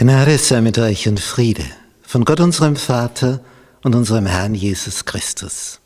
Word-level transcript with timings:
Gnade 0.00 0.38
sei 0.38 0.60
mit 0.60 0.78
euch 0.78 1.08
und 1.08 1.18
Friede 1.18 1.64
von 2.02 2.24
Gott 2.24 2.38
unserem 2.38 2.76
Vater 2.76 3.40
und 3.82 3.96
unserem 3.96 4.26
Herrn 4.26 4.54
Jesus 4.54 5.04
Christus. 5.04 5.80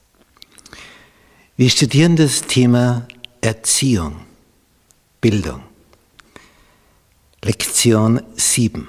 Wir 1.57 1.71
studieren 1.71 2.17
das 2.17 2.43
Thema 2.43 3.09
Erziehung, 3.41 4.21
Bildung. 5.23 5.63
Lektion 7.43 8.21
7. 8.37 8.87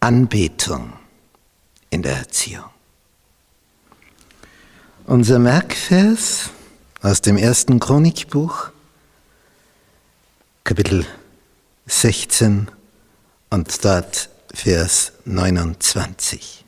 Anbetung 0.00 0.92
in 1.88 2.02
der 2.02 2.18
Erziehung. 2.18 2.68
Unser 5.06 5.38
Merkvers 5.38 6.50
aus 7.00 7.22
dem 7.22 7.38
ersten 7.38 7.80
Chronikbuch, 7.80 8.68
Kapitel 10.62 11.06
16 11.86 12.70
und 13.50 13.84
dort 13.84 14.30
Vers 14.54 15.12
29. 15.24 16.64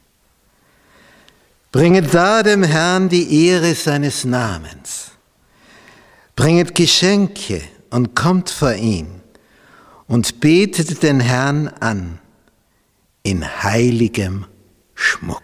Bringet 1.70 2.12
da 2.12 2.42
dem 2.42 2.62
Herrn 2.62 3.08
die 3.08 3.46
Ehre 3.46 3.74
seines 3.74 4.24
Namens. 4.24 5.12
Bringet 6.36 6.74
Geschenke 6.74 7.62
und 7.90 8.14
kommt 8.14 8.50
vor 8.50 8.74
ihn 8.74 9.22
und 10.06 10.40
betet 10.40 11.02
den 11.02 11.20
Herrn 11.20 11.68
an 11.68 12.18
in 13.22 13.62
heiligem 13.62 14.46
Schmuck. 14.94 15.42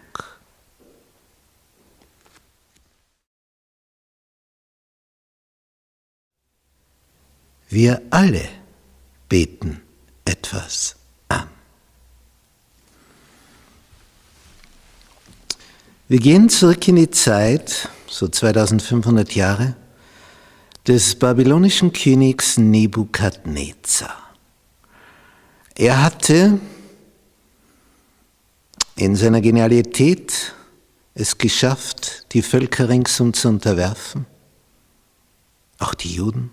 Wir 7.71 8.03
alle 8.11 8.49
beten 9.29 9.83
etwas 10.25 10.98
Wir 16.11 16.21
gehen 16.21 16.49
zurück 16.49 16.89
in 16.89 16.97
die 16.97 17.11
Zeit, 17.11 17.91
so 18.07 18.29
2500 18.29 19.31
Jahre, 19.35 19.77
des 20.87 21.15
babylonischen 21.15 21.93
Königs 21.93 22.57
Nebukadnezar. 22.57 24.17
Er 25.75 26.03
hatte 26.03 26.61
in 28.97 29.17
seiner 29.17 29.43
Genialität 29.43 30.55
es 31.13 31.37
geschafft, 31.37 32.25
die 32.33 32.41
Völker 32.41 32.89
ringsum 32.89 33.35
zu 33.35 33.49
unterwerfen, 33.49 34.25
auch 35.79 35.93
die 35.93 36.15
Juden, 36.15 36.51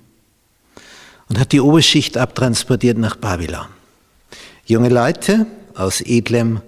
und 1.29 1.39
hat 1.39 1.53
die 1.53 1.61
Oberschicht 1.61 2.17
abtransportiert 2.17 2.97
nach 2.97 3.15
Babylon. 3.15 3.67
Junge 4.65 4.89
Leute 4.89 5.47
aus 5.75 6.01
edlem 6.01 6.61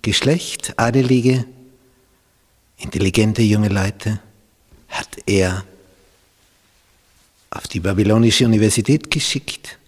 Geschlecht, 0.00 0.72
Adelige, 0.78 1.44
intelligente 2.80 3.42
junge 3.42 3.68
Leute 3.68 4.20
hat 4.88 5.08
er 5.26 5.64
auf 7.50 7.68
die 7.68 7.80
babylonische 7.80 8.44
Universität 8.44 9.10
geschickt 9.10 9.78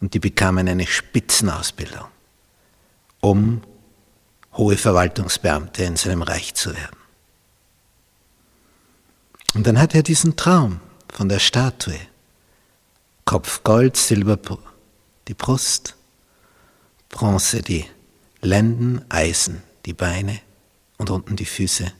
und 0.00 0.14
die 0.14 0.18
bekamen 0.18 0.68
eine 0.68 0.86
Spitzenausbildung, 0.86 2.06
um 3.20 3.62
hohe 4.54 4.76
Verwaltungsbeamte 4.76 5.84
in 5.84 5.96
seinem 5.96 6.22
Reich 6.22 6.54
zu 6.54 6.74
werden. 6.74 6.96
Und 9.54 9.66
dann 9.66 9.78
hat 9.78 9.94
er 9.94 10.02
diesen 10.02 10.36
Traum 10.36 10.80
von 11.12 11.28
der 11.28 11.38
Statue. 11.38 11.98
Kopf 13.24 13.64
Gold, 13.64 13.96
Silber 13.96 14.38
die 15.26 15.34
Brust, 15.34 15.96
Bronze 17.08 17.62
die 17.62 17.86
Lenden, 18.40 19.04
Eisen 19.08 19.62
die 19.84 19.94
Beine 19.94 20.38
und 20.98 21.10
unten 21.10 21.36
die 21.36 21.44
Füße. 21.44 21.92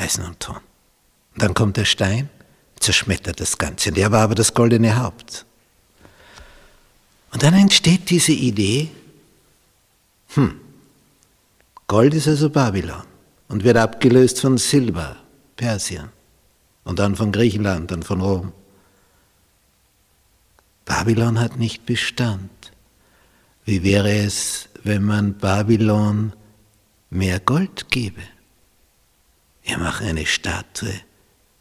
Eisen 0.00 0.24
und 0.24 0.40
Ton. 0.40 0.56
Und 1.34 1.42
dann 1.42 1.54
kommt 1.54 1.76
der 1.76 1.84
Stein, 1.84 2.28
zerschmettert 2.78 3.38
das 3.40 3.58
Ganze. 3.58 3.92
Der 3.92 4.10
war 4.10 4.22
aber 4.22 4.34
das 4.34 4.54
goldene 4.54 4.96
Haupt. 4.96 5.44
Und 7.32 7.42
dann 7.42 7.54
entsteht 7.54 8.10
diese 8.10 8.32
Idee, 8.32 8.90
hm, 10.34 10.60
Gold 11.86 12.14
ist 12.14 12.28
also 12.28 12.50
Babylon 12.50 13.02
und 13.48 13.64
wird 13.64 13.76
abgelöst 13.76 14.40
von 14.40 14.58
Silber, 14.58 15.16
Persien 15.56 16.08
und 16.84 16.98
dann 16.98 17.16
von 17.16 17.32
Griechenland 17.32 17.92
und 17.92 18.04
von 18.04 18.20
Rom. 18.20 18.52
Babylon 20.84 21.38
hat 21.38 21.56
nicht 21.56 21.86
Bestand. 21.86 22.50
Wie 23.64 23.82
wäre 23.82 24.12
es, 24.12 24.68
wenn 24.82 25.04
man 25.04 25.34
Babylon 25.34 26.32
mehr 27.10 27.38
Gold 27.40 27.90
gebe? 27.90 28.22
Wir 29.70 29.78
machen 29.78 30.08
eine 30.08 30.26
Statue 30.26 31.00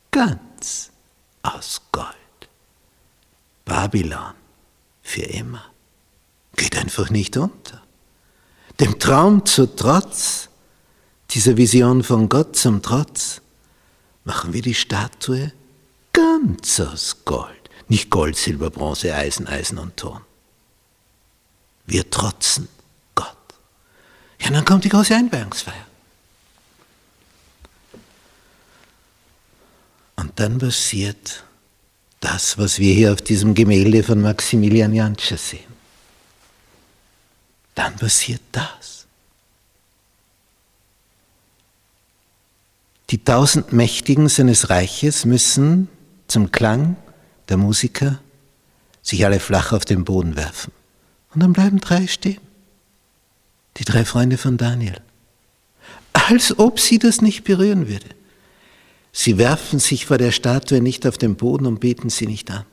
ganz 0.09 0.89
aus 1.43 1.79
Gold. 1.91 2.07
Babylon 3.65 4.33
für 5.03 5.21
immer. 5.21 5.63
Geht 6.55 6.75
einfach 6.75 7.11
nicht 7.11 7.37
unter. 7.37 7.83
Dem 8.79 8.97
Traum 8.97 9.45
zu 9.45 9.75
Trotz, 9.75 10.49
dieser 11.29 11.55
Vision 11.55 12.03
von 12.03 12.29
Gott 12.29 12.55
zum 12.55 12.81
Trotz, 12.81 13.41
machen 14.23 14.53
wir 14.53 14.63
die 14.63 14.73
Statue 14.73 15.51
ganz 16.11 16.79
aus 16.79 17.17
Gold. 17.25 17.69
Nicht 17.89 18.09
Gold, 18.09 18.37
Silber, 18.37 18.71
Bronze, 18.71 19.13
Eisen, 19.13 19.45
Eisen 19.45 19.77
und 19.77 19.97
Ton. 19.97 20.21
Wir 21.85 22.09
trotzen 22.09 22.69
Gott. 23.13 23.37
Ja, 24.39 24.49
dann 24.49 24.65
kommt 24.65 24.83
die 24.83 24.89
große 24.89 25.13
Einweihungsfeier. 25.13 25.88
Und 30.29 30.39
dann 30.39 30.59
passiert 30.59 31.43
das, 32.19 32.59
was 32.59 32.77
wir 32.77 32.93
hier 32.93 33.11
auf 33.13 33.21
diesem 33.21 33.55
Gemälde 33.55 34.03
von 34.03 34.21
Maximilian 34.21 34.93
Jantscher 34.93 35.37
sehen. 35.37 35.73
Dann 37.73 37.95
passiert 37.95 38.41
das. 38.51 39.07
Die 43.09 43.23
tausend 43.23 43.73
Mächtigen 43.73 44.29
seines 44.29 44.69
Reiches 44.69 45.25
müssen 45.25 45.87
zum 46.27 46.51
Klang 46.51 46.95
der 47.47 47.57
Musiker 47.57 48.19
sich 49.01 49.25
alle 49.25 49.39
flach 49.39 49.71
auf 49.71 49.83
den 49.83 50.05
Boden 50.05 50.35
werfen. 50.35 50.71
Und 51.33 51.41
dann 51.41 51.53
bleiben 51.53 51.79
drei 51.79 52.05
stehen. 52.05 52.41
Die 53.77 53.83
drei 53.83 54.05
Freunde 54.05 54.37
von 54.37 54.57
Daniel. 54.57 55.01
Als 56.13 56.59
ob 56.59 56.79
sie 56.79 56.99
das 56.99 57.19
nicht 57.19 57.45
berühren 57.45 57.87
würde. 57.87 58.18
Sie 59.11 59.37
werfen 59.37 59.79
sich 59.79 60.05
vor 60.05 60.17
der 60.17 60.31
Statue 60.31 60.81
nicht 60.81 61.07
auf 61.07 61.17
den 61.17 61.35
Boden 61.35 61.65
und 61.65 61.79
beten 61.79 62.09
sie 62.09 62.27
nicht 62.27 62.51
an. 62.51 62.65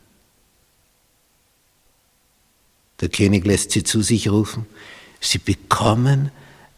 Der 3.01 3.09
König 3.09 3.45
lässt 3.45 3.73
sie 3.73 3.83
zu 3.83 4.03
sich 4.03 4.29
rufen. 4.29 4.67
Sie 5.21 5.39
bekommen 5.39 6.31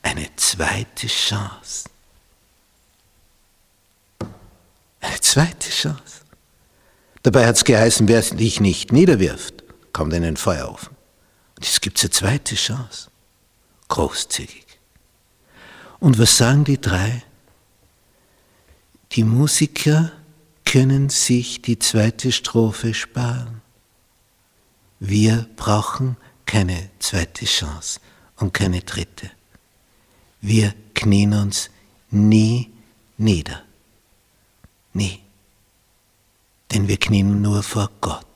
eine 0.02 0.28
zweite 0.36 1.06
Chance. 1.06 1.88
Eine 5.00 5.20
zweite 5.20 5.70
Chance. 5.70 6.22
Dabei 7.22 7.46
hat 7.46 7.56
es 7.56 7.64
geheißen, 7.64 8.08
wer 8.08 8.20
dich 8.22 8.60
nicht 8.60 8.92
niederwirft, 8.92 9.62
kommt 9.92 10.12
in 10.12 10.22
den 10.22 10.36
Feuerofen. 10.36 10.96
Und 11.56 11.64
jetzt 11.64 11.82
gibt 11.82 11.98
es 11.98 12.04
eine 12.04 12.10
zweite 12.10 12.54
Chance. 12.54 13.10
Großzügig. 13.88 14.66
Und 16.00 16.18
was 16.18 16.36
sagen 16.36 16.64
die 16.64 16.80
drei? 16.80 17.22
Die 19.12 19.24
Musiker 19.24 20.12
können 20.64 21.08
sich 21.08 21.62
die 21.62 21.78
zweite 21.78 22.30
Strophe 22.30 22.92
sparen. 22.92 23.62
Wir 25.00 25.48
brauchen 25.56 26.16
keine 26.44 26.90
zweite 26.98 27.46
Chance 27.46 28.00
und 28.36 28.52
keine 28.52 28.80
dritte. 28.80 29.30
Wir 30.40 30.74
knien 30.94 31.32
uns 31.32 31.70
nie 32.10 32.70
nieder. 33.16 33.62
Nie. 34.92 35.20
Denn 36.72 36.88
wir 36.88 36.98
knien 36.98 37.40
nur 37.40 37.62
vor 37.62 37.90
Gott 38.00 38.26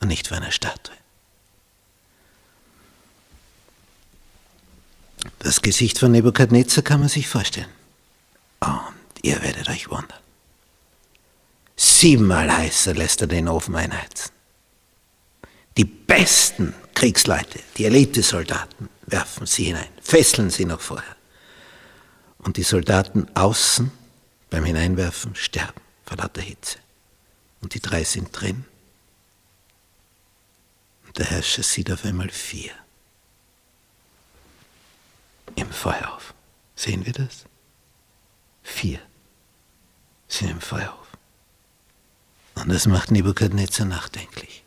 und 0.00 0.08
nicht 0.08 0.28
vor 0.28 0.38
einer 0.38 0.50
Statue. 0.50 0.96
Das 5.38 5.62
Gesicht 5.62 5.98
von 5.98 6.12
Nebukadnezar 6.12 6.82
kann 6.82 7.00
man 7.00 7.08
sich 7.08 7.28
vorstellen. 7.28 7.68
Und 8.60 8.99
Ihr 9.22 9.40
werdet 9.42 9.68
euch 9.68 9.90
wundern. 9.90 10.18
Siebenmal 11.76 12.54
heißer 12.54 12.94
lässt 12.94 13.20
er 13.20 13.26
den 13.26 13.48
Ofen 13.48 13.74
einheizen. 13.74 14.32
Die 15.76 15.84
besten 15.84 16.74
Kriegsleute, 16.94 17.60
die 17.76 17.86
Elitesoldaten, 17.86 18.88
werfen 19.06 19.46
sie 19.46 19.64
hinein, 19.64 19.88
fesseln 20.02 20.50
sie 20.50 20.64
noch 20.64 20.80
vorher. 20.80 21.16
Und 22.38 22.56
die 22.56 22.62
Soldaten 22.62 23.26
außen 23.34 23.90
beim 24.50 24.64
Hineinwerfen 24.64 25.34
sterben 25.34 25.80
vor 26.04 26.16
lauter 26.16 26.42
Hitze. 26.42 26.78
Und 27.60 27.74
die 27.74 27.80
drei 27.80 28.04
sind 28.04 28.28
drin. 28.32 28.64
Und 31.06 31.18
der 31.18 31.26
Herrscher 31.26 31.62
sieht 31.62 31.90
auf 31.90 32.04
einmal 32.04 32.30
vier. 32.30 32.72
im 35.56 35.70
Feuer 35.70 36.14
auf. 36.14 36.34
Sehen 36.76 37.04
wir 37.04 37.12
das? 37.12 37.44
Vier 38.62 39.00
sind 40.32 40.50
im 40.50 40.60
Feuer 40.60 40.92
auf. 40.92 41.08
Und 42.62 42.68
das 42.68 42.86
macht 42.86 43.10
Nebukadnezar 43.10 43.86
nachdenklich. 43.86 44.64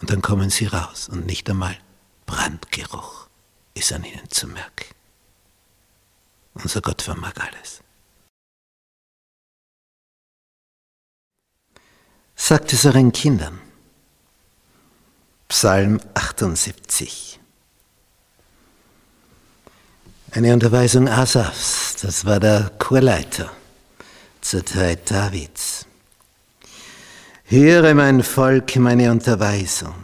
Und 0.00 0.10
dann 0.10 0.22
kommen 0.22 0.50
sie 0.50 0.66
raus 0.66 1.08
und 1.08 1.26
nicht 1.26 1.48
einmal 1.48 1.76
Brandgeruch 2.26 3.28
ist 3.74 3.92
an 3.92 4.04
ihnen 4.04 4.30
zu 4.30 4.46
merken. 4.46 4.94
Unser 6.54 6.80
Gott 6.80 7.02
vermag 7.02 7.34
alles. 7.36 7.82
Sagt 12.36 12.72
es 12.72 12.84
euren 12.84 13.12
Kindern. 13.12 13.60
Psalm 15.48 16.00
78. 16.14 17.38
Eine 20.32 20.52
Unterweisung 20.52 21.08
Asafs, 21.08 21.96
das 21.96 22.24
war 22.24 22.40
der 22.40 22.70
Chorleiter 22.78 23.54
zur 24.44 24.64
Zeit 24.64 25.10
Davids. 25.10 25.86
Höre 27.44 27.94
mein 27.94 28.22
Volk 28.22 28.76
meine 28.76 29.10
Unterweisung, 29.10 29.94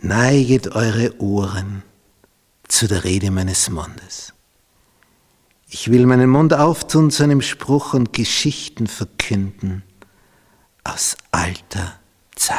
neiget 0.00 0.68
eure 0.74 1.20
Ohren 1.20 1.82
zu 2.68 2.86
der 2.86 3.02
Rede 3.02 3.32
meines 3.32 3.68
Mundes. 3.70 4.32
Ich 5.68 5.90
will 5.90 6.06
meinen 6.06 6.30
Mund 6.30 6.54
auftun 6.54 7.10
zu 7.10 7.24
einem 7.24 7.42
Spruch 7.42 7.92
und 7.92 8.12
Geschichten 8.12 8.86
verkünden 8.86 9.82
aus 10.84 11.16
alter 11.32 11.98
Zeit. 12.36 12.58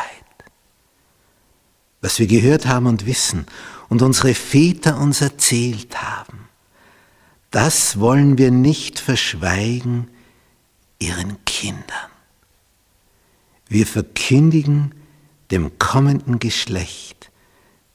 Was 2.02 2.20
wir 2.20 2.28
gehört 2.28 2.66
haben 2.66 2.88
und 2.88 3.06
wissen 3.06 3.46
und 3.88 4.02
unsere 4.02 4.34
Väter 4.34 4.98
uns 4.98 5.22
erzählt 5.22 6.02
haben, 6.02 6.50
das 7.50 7.98
wollen 7.98 8.38
wir 8.38 8.52
nicht 8.52 9.00
verschweigen 9.00 10.10
ihren 11.00 11.44
Kindern. 11.46 12.12
Wir 13.68 13.88
verkündigen 13.88 14.94
dem 15.52 15.78
kommenden 15.80 16.40
Geschlecht 16.40 17.32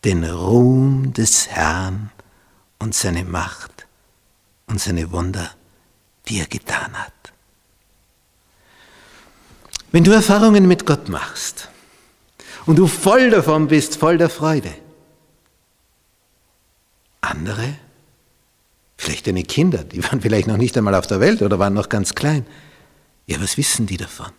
den 0.05 0.25
Ruhm 0.25 1.13
des 1.13 1.49
Herrn 1.49 2.11
und 2.79 2.95
seine 2.95 3.25
Macht 3.25 3.87
und 4.67 4.81
seine 4.81 5.13
Wunder, 5.13 5.51
die 6.29 6.41
er 6.41 6.47
getan 6.47 6.95
hat. 6.95 7.13
Wenn 9.93 10.05
du 10.05 10.13
Erfahrungen 10.13 10.67
mit 10.67 10.87
Gott 10.87 11.09
machst 11.09 11.69
und 12.67 12.77
du 12.77 12.87
voll 12.87 13.31
davon 13.31 13.69
bist, 13.69 13.97
voll 13.97 14.17
der 14.17 14.31
Freude, 14.31 14.73
andere, 17.21 17.75
vielleicht 18.97 19.27
deine 19.27 19.43
Kinder, 19.43 19.85
die 19.85 20.03
waren 20.05 20.21
vielleicht 20.21 20.47
noch 20.47 20.57
nicht 20.57 20.77
einmal 20.79 20.95
auf 20.95 21.07
der 21.07 21.21
Welt 21.21 21.43
oder 21.43 21.59
waren 21.59 21.75
noch 21.75 21.89
ganz 21.89 22.15
klein, 22.15 22.47
ja, 23.31 23.41
was 23.41 23.57
wissen 23.57 23.87
die 23.87 23.97
davon? 23.97 24.33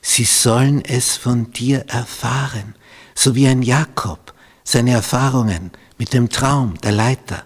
Sie 0.00 0.24
sollen 0.24 0.84
es 0.84 1.16
von 1.16 1.52
dir 1.52 1.84
erfahren, 1.86 2.74
so 3.14 3.36
wie 3.36 3.46
ein 3.46 3.62
Jakob 3.62 4.34
seine 4.64 4.90
Erfahrungen 4.90 5.70
mit 5.96 6.12
dem 6.12 6.28
Traum 6.28 6.76
der 6.80 6.90
Leiter 6.90 7.44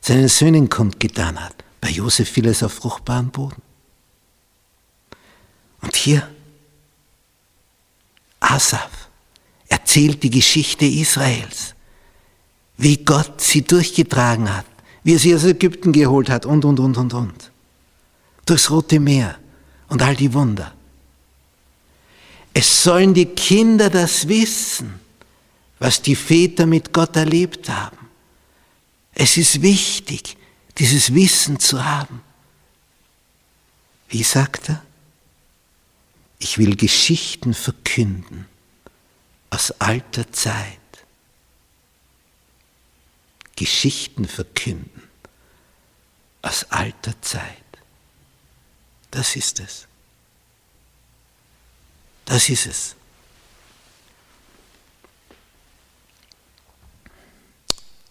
seinen 0.00 0.28
Söhnen 0.28 0.68
kundgetan 0.68 1.40
hat. 1.40 1.64
Bei 1.80 1.90
Josef 1.90 2.30
fiel 2.30 2.46
es 2.46 2.62
auf 2.62 2.74
fruchtbaren 2.74 3.30
Boden. 3.30 3.60
Und 5.82 5.96
hier, 5.96 6.28
Asaf 8.38 9.08
erzählt 9.68 10.22
die 10.22 10.30
Geschichte 10.30 10.84
Israels, 10.84 11.74
wie 12.76 12.98
Gott 12.98 13.40
sie 13.40 13.62
durchgetragen 13.62 14.54
hat, 14.56 14.66
wie 15.02 15.14
er 15.14 15.18
sie 15.18 15.34
aus 15.34 15.42
Ägypten 15.42 15.90
geholt 15.90 16.30
hat 16.30 16.46
und, 16.46 16.64
und, 16.64 16.78
und, 16.78 16.96
und, 16.96 17.14
und. 17.14 17.50
Durchs 18.46 18.70
Rote 18.70 19.00
Meer 19.00 19.39
und 19.90 20.00
all 20.02 20.16
die 20.16 20.32
Wunder. 20.32 20.72
Es 22.54 22.82
sollen 22.82 23.12
die 23.12 23.26
Kinder 23.26 23.90
das 23.90 24.26
wissen, 24.26 24.98
was 25.78 26.00
die 26.00 26.16
Väter 26.16 26.66
mit 26.66 26.92
Gott 26.92 27.14
erlebt 27.16 27.68
haben. 27.68 27.98
Es 29.12 29.36
ist 29.36 29.62
wichtig, 29.62 30.36
dieses 30.78 31.14
Wissen 31.14 31.58
zu 31.58 31.84
haben. 31.84 32.22
Wie 34.08 34.22
sagt 34.22 34.70
er? 34.70 34.82
Ich 36.38 36.58
will 36.58 36.74
Geschichten 36.76 37.52
verkünden 37.52 38.46
aus 39.50 39.72
alter 39.72 40.32
Zeit. 40.32 40.78
Geschichten 43.56 44.26
verkünden 44.26 45.02
aus 46.42 46.64
alter 46.70 47.20
Zeit. 47.20 47.69
Das 49.10 49.36
ist 49.36 49.60
es. 49.60 49.86
Das 52.24 52.48
ist 52.48 52.66
es. 52.66 52.94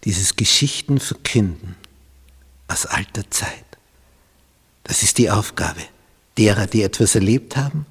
Dieses 0.04 0.36
Geschichten 0.36 1.00
verkünden 1.00 1.76
aus 2.68 2.86
alter 2.86 3.30
Zeit. 3.30 3.64
Das 4.84 5.02
ist 5.02 5.18
die 5.18 5.30
Aufgabe 5.30 5.82
derer, 6.36 6.66
die 6.66 6.82
etwas 6.82 7.14
erlebt 7.14 7.56
haben 7.56 7.86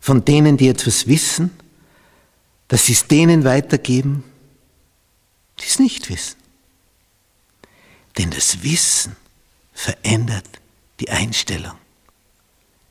von 0.00 0.24
denen, 0.24 0.56
die 0.56 0.68
etwas 0.68 1.06
wissen, 1.06 1.50
dass 2.68 2.86
sie 2.86 2.92
es 2.92 3.06
denen 3.06 3.44
weitergeben, 3.44 4.24
die 5.60 5.66
es 5.66 5.78
nicht 5.78 6.08
wissen. 6.08 6.36
Denn 8.16 8.30
das 8.30 8.62
Wissen 8.62 9.14
verändert 9.74 10.48
die 10.98 11.10
Einstellung, 11.10 11.76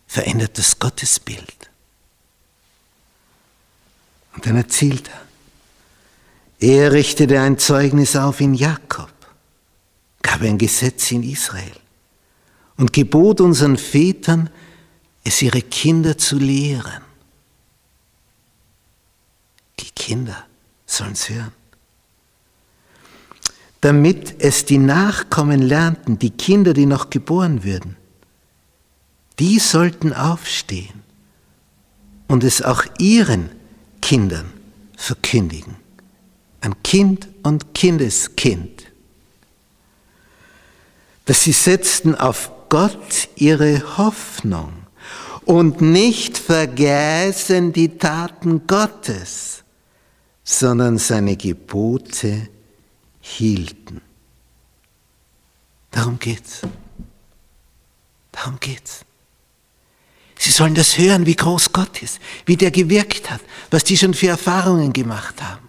verändert 0.10 0.58
das 0.58 0.80
Gottesbild. 0.80 1.70
Und 4.34 4.46
dann 4.46 4.56
erzählt 4.56 5.08
er, 6.60 6.68
er 6.68 6.92
richtete 6.92 7.40
ein 7.40 7.60
Zeugnis 7.60 8.16
auf 8.16 8.42
in 8.42 8.56
Jakob, 8.56 9.14
gab 10.24 10.42
ein 10.42 10.58
Gesetz 10.58 11.12
in 11.12 11.22
Israel 11.22 11.72
und 12.76 12.92
gebot 12.92 13.40
unseren 13.40 13.78
Vätern, 13.78 14.50
es 15.24 15.44
ihre 15.44 15.62
Kinder 15.62 16.18
zu 16.18 16.40
lehren. 16.40 17.04
Die 19.80 19.92
Kinder 19.92 20.48
sollen 20.88 21.14
es 21.14 21.30
hören. 21.30 21.54
Damit 23.80 24.42
es 24.42 24.66
die 24.66 24.80
Nachkommen 24.80 25.62
lernten, 25.62 26.18
die 26.18 26.32
Kinder, 26.32 26.74
die 26.74 26.88
noch 26.88 27.12
geboren 27.12 27.64
würden, 27.64 27.99
die 29.40 29.60
sollten 29.60 30.14
aufstehen 30.14 31.04
und 32.28 32.44
es 32.44 32.62
auch 32.62 32.84
ihren 33.00 33.50
Kindern 34.02 34.52
verkündigen. 34.98 35.76
An 36.62 36.82
Kind 36.84 37.30
und 37.44 37.74
Kindeskind. 37.74 38.84
Dass 41.26 41.44
sie 41.44 41.54
setzten 41.54 42.16
auf 42.16 42.52
Gott 42.70 43.30
ihre 43.36 43.98
Hoffnung 43.98 44.74
und 45.46 45.82
nicht 45.82 46.38
vergessen 46.38 47.72
die 47.72 47.98
Taten 47.98 48.68
Gottes, 48.68 49.64
sondern 50.44 50.98
seine 50.98 51.38
Gebote 51.38 52.50
hielten. 53.22 54.02
Darum 55.92 56.20
geht's. 56.20 56.62
Darum 58.32 58.60
geht's. 58.60 59.06
Sie 60.42 60.52
sollen 60.52 60.74
das 60.74 60.98
hören, 60.98 61.26
wie 61.26 61.36
groß 61.36 61.74
Gott 61.74 62.02
ist, 62.02 62.20
wie 62.46 62.56
der 62.56 62.72
gewirkt 62.72 63.30
hat, 63.30 63.42
was 63.72 63.84
die 63.84 63.98
schon 63.98 64.14
für 64.14 64.30
Erfahrungen 64.30 64.94
gemacht 64.94 65.44
haben, 65.44 65.68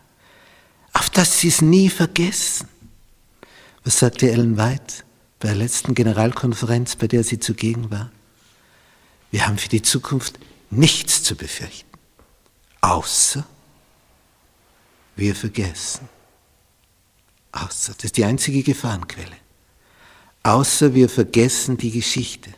auf 0.92 1.10
dass 1.10 1.40
sie 1.40 1.48
es 1.48 1.60
nie 1.60 1.90
vergessen. 1.90 2.68
Was 3.82 3.98
sagte 3.98 4.30
Ellen 4.30 4.56
White 4.56 5.02
bei 5.40 5.48
der 5.48 5.56
letzten 5.56 5.96
Generalkonferenz, 5.96 6.94
bei 6.94 7.08
der 7.08 7.24
sie 7.24 7.40
zugegen 7.40 7.90
war? 7.90 8.12
Wir 9.32 9.48
haben 9.48 9.58
für 9.58 9.68
die 9.68 9.82
Zukunft 9.82 10.38
nichts 10.70 11.24
zu 11.24 11.34
befürchten, 11.34 11.90
außer 12.80 13.44
wir 15.16 15.34
vergessen. 15.34 16.08
Außer, 17.50 17.94
das 17.94 18.04
ist 18.04 18.16
die 18.16 18.24
einzige 18.24 18.62
Gefahrenquelle. 18.62 19.36
Außer 20.44 20.94
wir 20.94 21.08
vergessen 21.08 21.76
die 21.76 21.90
Geschichte. 21.90 22.50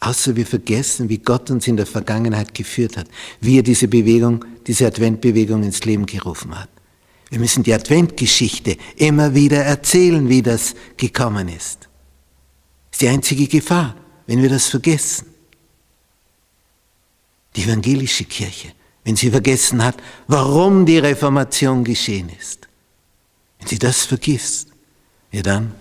Außer 0.00 0.36
wir 0.36 0.46
vergessen, 0.46 1.08
wie 1.08 1.18
Gott 1.18 1.50
uns 1.50 1.66
in 1.66 1.76
der 1.76 1.86
Vergangenheit 1.86 2.54
geführt 2.54 2.96
hat, 2.96 3.08
wie 3.40 3.58
er 3.58 3.62
diese 3.62 3.88
Bewegung, 3.88 4.44
diese 4.66 4.86
Adventbewegung 4.86 5.62
ins 5.62 5.84
Leben 5.84 6.06
gerufen 6.06 6.58
hat. 6.58 6.68
Wir 7.30 7.40
müssen 7.40 7.62
die 7.62 7.74
Adventgeschichte 7.74 8.76
immer 8.96 9.34
wieder 9.34 9.64
erzählen, 9.64 10.28
wie 10.28 10.42
das 10.42 10.74
gekommen 10.96 11.48
ist. 11.48 11.88
Das 12.90 12.92
ist 12.92 13.00
die 13.02 13.08
einzige 13.08 13.46
Gefahr, 13.48 13.96
wenn 14.26 14.42
wir 14.42 14.48
das 14.48 14.66
vergessen 14.68 15.26
die 17.56 17.62
evangelische 17.62 18.24
Kirche, 18.24 18.72
wenn 19.04 19.16
sie 19.16 19.30
vergessen 19.30 19.82
hat, 19.82 19.96
warum 20.26 20.84
die 20.84 20.98
Reformation 20.98 21.82
geschehen 21.84 22.30
ist. 22.38 22.68
Wenn 23.58 23.68
sie 23.68 23.78
das 23.78 24.04
vergisst, 24.04 24.68
ja 25.32 25.42
dann, 25.42 25.74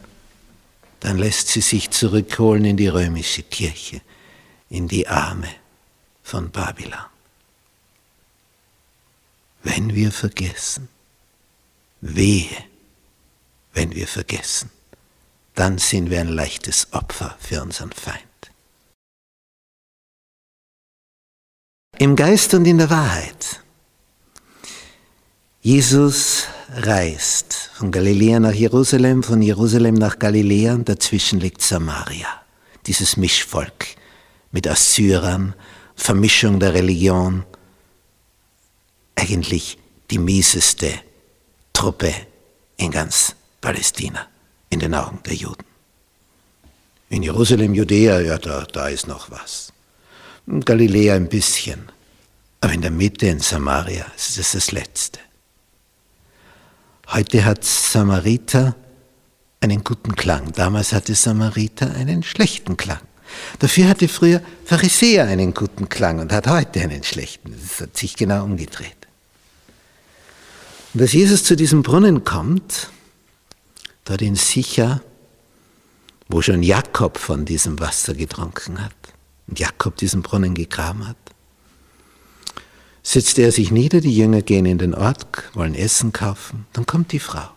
dann 1.06 1.20
lässt 1.20 1.50
sie 1.50 1.62
sich 1.62 1.92
zurückholen 1.92 2.66
in 2.66 2.78
die 2.78 2.88
römische 2.88 3.44
Kirche, 3.44 4.02
in 4.70 4.88
die 4.88 5.08
Arme 5.08 5.50
von 6.24 6.50
Babylon. 6.50 7.06
Wenn 9.62 9.94
wir 9.94 10.12
vergessen, 10.12 10.90
wehe, 12.02 12.58
wenn 13.74 13.94
wir 13.94 14.08
vergessen, 14.08 14.72
dann 15.54 15.78
sind 15.78 16.10
wir 16.10 16.22
ein 16.22 16.30
leichtes 16.30 16.92
Opfer 16.92 17.38
für 17.40 17.62
unseren 17.62 17.92
Feind. 17.92 18.24
Im 22.00 22.16
Geist 22.16 22.52
und 22.56 22.66
in 22.66 22.80
der 22.80 22.90
Wahrheit. 22.90 23.62
Jesus 25.66 26.44
reist 26.70 27.72
von 27.74 27.90
Galiläa 27.90 28.40
nach 28.40 28.54
Jerusalem, 28.54 29.24
von 29.24 29.42
Jerusalem 29.42 29.96
nach 29.96 30.20
Galiläa 30.20 30.76
und 30.76 30.88
dazwischen 30.88 31.40
liegt 31.40 31.60
Samaria, 31.60 32.28
dieses 32.86 33.18
Mischvolk 33.18 33.88
mit 34.52 34.68
Assyrern, 34.68 35.56
Vermischung 35.96 36.60
der 36.60 36.76
Religion, 36.76 37.46
eigentlich 39.16 39.80
die 40.12 40.20
mieseste 40.20 40.94
Truppe 41.74 42.14
in 42.78 42.92
ganz 42.92 43.36
Palästina, 43.60 44.28
in 44.70 44.82
den 44.82 44.94
Augen 44.94 45.20
der 45.26 45.34
Juden. 45.34 45.66
In 47.10 47.24
Jerusalem, 47.24 47.74
Judäa, 47.74 48.20
ja, 48.20 48.38
da, 48.38 48.66
da 48.66 48.88
ist 48.90 49.08
noch 49.08 49.32
was. 49.32 49.74
In 50.46 50.62
Galiläa 50.62 51.16
ein 51.16 51.28
bisschen. 51.28 51.92
Aber 52.62 52.72
in 52.72 52.84
der 52.84 52.92
Mitte, 52.92 53.26
in 53.26 53.40
Samaria, 53.40 54.06
ist 54.16 54.38
es 54.38 54.52
das 54.52 54.72
Letzte. 54.72 55.18
Heute 57.08 57.46
hat 57.46 57.64
Samariter 57.64 58.76
einen 59.62 59.84
guten 59.84 60.16
Klang. 60.16 60.52
Damals 60.54 60.94
hatte 60.94 61.16
Samariter 61.16 61.94
einen 61.94 62.24
schlechten 62.24 62.78
Klang. 62.78 63.02
Dafür 63.60 63.90
hatte 63.90 64.08
früher 64.08 64.42
Pharisäer 64.66 65.26
einen 65.26 65.54
guten 65.54 65.90
Klang 65.90 66.20
und 66.20 66.32
hat 66.32 66.48
heute 66.48 66.82
einen 66.82 67.04
schlechten. 67.04 67.56
Das 67.62 67.82
hat 67.82 67.98
sich 67.98 68.16
genau 68.16 68.44
umgedreht. 68.44 68.96
Und 70.94 71.02
als 71.02 71.14
Jesus 71.14 71.44
zu 71.44 71.56
diesem 71.56 71.84
Brunnen 71.84 72.24
kommt, 72.24 72.90
dort 74.06 74.22
in 74.22 74.36
Sicher, 74.36 75.02
wo 76.28 76.42
schon 76.42 76.64
Jakob 76.64 77.18
von 77.18 77.46
diesem 77.46 77.80
Wasser 77.80 78.14
getrunken 78.14 78.84
hat 78.84 78.96
und 79.48 79.60
Jakob 79.60 79.98
diesen 79.98 80.22
Brunnen 80.22 80.54
gegraben 80.56 81.08
hat, 81.08 81.18
setzt 83.06 83.38
er 83.38 83.52
sich 83.52 83.70
nieder, 83.72 84.02
die 84.02 84.18
Jünger 84.18 84.42
gehen 84.42 84.66
in 84.66 84.80
den 84.80 84.96
Ort, 84.96 85.28
wollen 85.54 85.76
Essen 85.76 86.12
kaufen, 86.12 86.66
dann 86.74 86.88
kommt 86.88 87.12
die 87.12 87.20
Frau. 87.20 87.48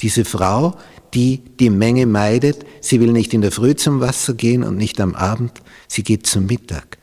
Diese 0.00 0.24
Frau, 0.24 0.76
die 1.12 1.38
die 1.60 1.70
Menge 1.70 2.06
meidet, 2.06 2.64
sie 2.80 2.98
will 2.98 3.12
nicht 3.12 3.34
in 3.34 3.42
der 3.42 3.52
Früh 3.52 3.76
zum 3.76 4.00
Wasser 4.00 4.32
gehen 4.32 4.64
und 4.64 4.76
nicht 4.76 5.00
am 5.00 5.14
Abend, 5.14 5.60
sie 5.86 6.02
geht 6.02 6.26
zum 6.26 6.46
Mittag. 6.46 6.98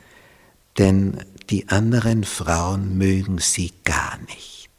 Denn 0.79 1.23
die 1.51 1.69
anderen 1.69 2.23
Frauen 2.23 2.97
mögen 2.97 3.37
sie 3.37 3.71
gar 3.83 4.17
nicht. 4.27 4.69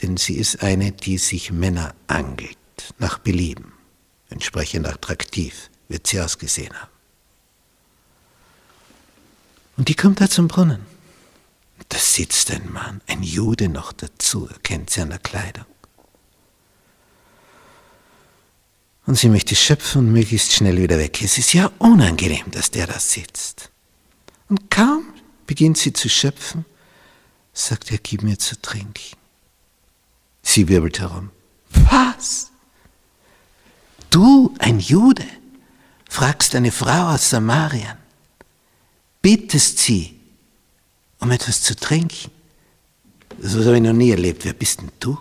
Denn 0.00 0.16
sie 0.16 0.34
ist 0.34 0.62
eine, 0.62 0.92
die 0.92 1.18
sich 1.18 1.52
Männer 1.52 1.94
angelt, 2.06 2.56
nach 2.98 3.18
Belieben. 3.18 3.72
Entsprechend 4.30 4.86
attraktiv 4.86 5.70
wird 5.88 6.06
sie 6.06 6.20
ausgesehen 6.20 6.72
haben. 6.72 6.95
Und 9.76 9.88
die 9.88 9.94
kommt 9.94 10.20
da 10.20 10.28
zum 10.28 10.48
Brunnen. 10.48 10.86
Da 11.88 11.98
sitzt 11.98 12.50
ein 12.50 12.72
Mann, 12.72 13.00
ein 13.06 13.22
Jude 13.22 13.68
noch 13.68 13.92
dazu, 13.92 14.48
erkennt 14.48 14.90
sie 14.90 15.02
an 15.02 15.10
der 15.10 15.18
Kleidung. 15.18 15.66
Und 19.06 19.16
sie 19.16 19.28
möchte 19.28 19.54
schöpfen 19.54 20.06
und 20.06 20.12
möglichst 20.12 20.52
schnell 20.52 20.82
wieder 20.82 20.98
weg. 20.98 21.22
Es 21.22 21.38
ist 21.38 21.52
ja 21.52 21.70
unangenehm, 21.78 22.50
dass 22.50 22.72
der 22.72 22.88
da 22.88 22.98
sitzt. 22.98 23.70
Und 24.48 24.70
kaum 24.70 25.04
beginnt 25.46 25.78
sie 25.78 25.92
zu 25.92 26.08
schöpfen, 26.08 26.64
sagt 27.52 27.92
er, 27.92 27.98
gib 27.98 28.22
mir 28.22 28.38
zu 28.38 28.60
trinken. 28.60 29.16
Sie 30.42 30.68
wirbelt 30.68 30.98
herum. 30.98 31.30
Was? 31.70 32.50
Du, 34.10 34.54
ein 34.58 34.80
Jude, 34.80 35.26
fragst 36.08 36.54
eine 36.54 36.72
Frau 36.72 37.14
aus 37.14 37.30
Samarien, 37.30 37.98
bittest 39.26 39.78
sie 39.78 40.14
um 41.18 41.32
etwas 41.32 41.60
zu 41.60 41.74
trinken. 41.74 42.30
Das 43.42 43.56
habe 43.56 43.74
ich 43.74 43.82
noch 43.82 43.92
nie 43.92 44.12
erlebt. 44.12 44.44
Wer 44.44 44.52
bist 44.52 44.80
denn 44.80 44.92
du? 45.00 45.18